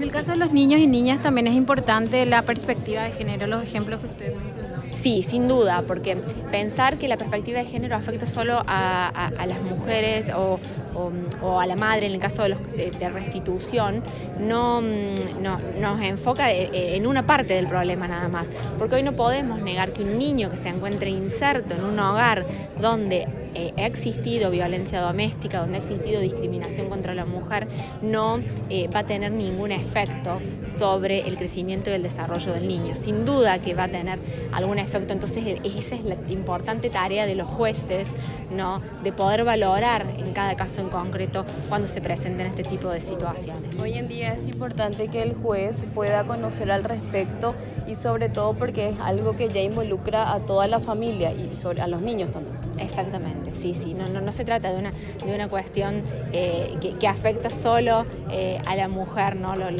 [0.00, 3.46] en el caso de los niños y niñas también es importante la perspectiva de género,
[3.46, 4.82] los ejemplos que usted mencionó.
[4.94, 6.16] Sí, sin duda, porque
[6.50, 10.58] pensar que la perspectiva de género afecta solo a, las mujeres o,
[10.94, 14.02] a la madre en el caso de, los, de, restitución
[14.38, 18.46] no, mm, no, nos enfoca eh, eh, en una parte del problema nada más.
[18.78, 22.46] Porque hoy no podemos negar que un niño que se encuentre inserto en un hogar
[22.80, 27.66] donde eh, ha existido violencia doméstica, donde ha existido discriminación contra la mujer,
[28.00, 28.38] no
[28.68, 32.94] eh, va a tener ningún efecto sobre el crecimiento y el desarrollo del niño.
[32.94, 34.20] Sin duda que va a tener
[34.52, 38.08] algún efecto, entonces e, esa es la importante tarea de los jueces,
[38.54, 38.80] ¿no?
[39.02, 43.78] de poder valorar en cada caso en concreto cuando se presenten este tipo de situaciones.
[43.78, 47.54] Hoy en día es importante que el juez pueda conocer al respecto
[47.86, 51.80] y sobre todo porque es algo que ya involucra a toda la familia y sobre,
[51.82, 52.58] a los niños también.
[52.78, 53.94] Exactamente, sí, sí.
[53.94, 54.90] No, no, se trata de una,
[55.24, 56.02] de una cuestión
[56.32, 59.54] eh, que, afecta solo eh, a la mujer, ¿no?
[59.56, 59.72] Los,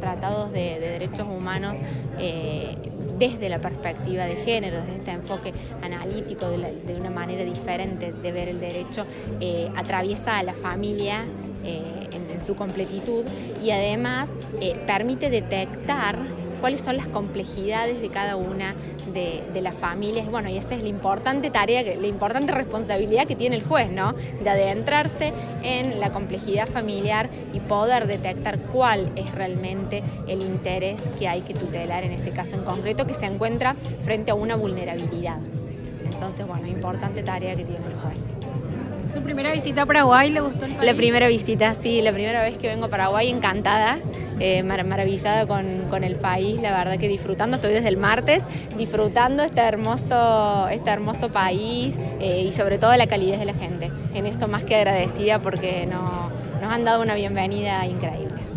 [0.00, 1.78] tratados de, derechos humanos
[2.18, 2.76] eh,
[3.18, 5.52] desde la perspectiva de género, desde este enfoque
[5.82, 9.06] analítico, de, una manera diferente de ver el derecho,
[9.76, 11.24] atraviesa a la familia
[11.64, 13.24] en, en, su completitud
[13.62, 14.28] y además
[14.86, 16.16] permite detectar
[16.58, 18.74] cuáles son las complejidades de cada una
[19.12, 20.30] de, las familias.
[20.30, 24.12] Bueno, y esa es la importante tarea, la importante responsabilidad que tiene el juez, ¿no?
[24.12, 25.32] De adentrarse
[25.62, 31.54] en la complejidad familiar y poder detectar cuál es realmente el interés que hay que
[31.54, 35.38] tutelar en ese caso en concreto que se encuentra frente a una vulnerabilidad.
[36.04, 38.47] Entonces, bueno, importante tarea que tiene el juez.
[39.12, 40.84] ¿Su primera visita a Paraguay le gustó el país?
[40.84, 43.98] La primera visita, sí, la primera vez que vengo a Paraguay, encantada,
[44.38, 48.44] eh, maravillada con, el país, la verdad que disfrutando, estoy desde el martes,
[48.76, 53.90] disfrutando este hermoso, este hermoso país eh, y sobre todo la calidez de la gente.
[54.14, 56.30] En esto más que agradecida porque no,
[56.60, 58.47] nos han dado una bienvenida increíble.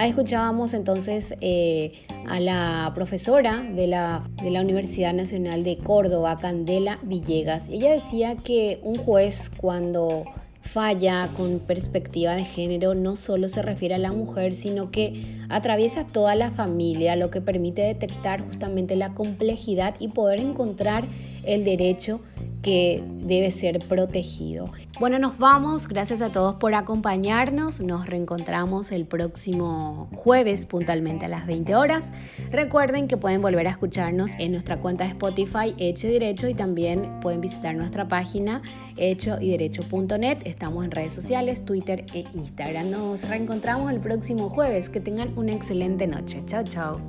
[0.00, 1.92] Ahí escuchábamos entonces eh,
[2.26, 7.68] a la profesora de la, de la Universidad Nacional de Córdoba, Candela Villegas.
[7.68, 10.24] Ella decía que un juez cuando
[10.62, 16.06] falla con perspectiva de género no solo se refiere a la mujer, sino que atraviesa
[16.06, 21.04] toda la familia, lo que permite detectar justamente la complejidad y poder encontrar
[21.44, 22.22] el derecho
[22.62, 24.70] que debe ser protegido.
[24.98, 25.88] Bueno, nos vamos.
[25.88, 27.80] Gracias a todos por acompañarnos.
[27.80, 32.12] Nos reencontramos el próximo jueves puntualmente a las 20 horas.
[32.50, 36.54] Recuerden que pueden volver a escucharnos en nuestra cuenta de Spotify Hecho y Derecho y
[36.54, 38.60] también pueden visitar nuestra página
[38.98, 40.38] hechoyderecho.net.
[40.44, 42.90] Estamos en redes sociales, Twitter e Instagram.
[42.90, 44.90] Nos reencontramos el próximo jueves.
[44.90, 46.42] Que tengan una excelente noche.
[46.46, 47.00] Chao, chao.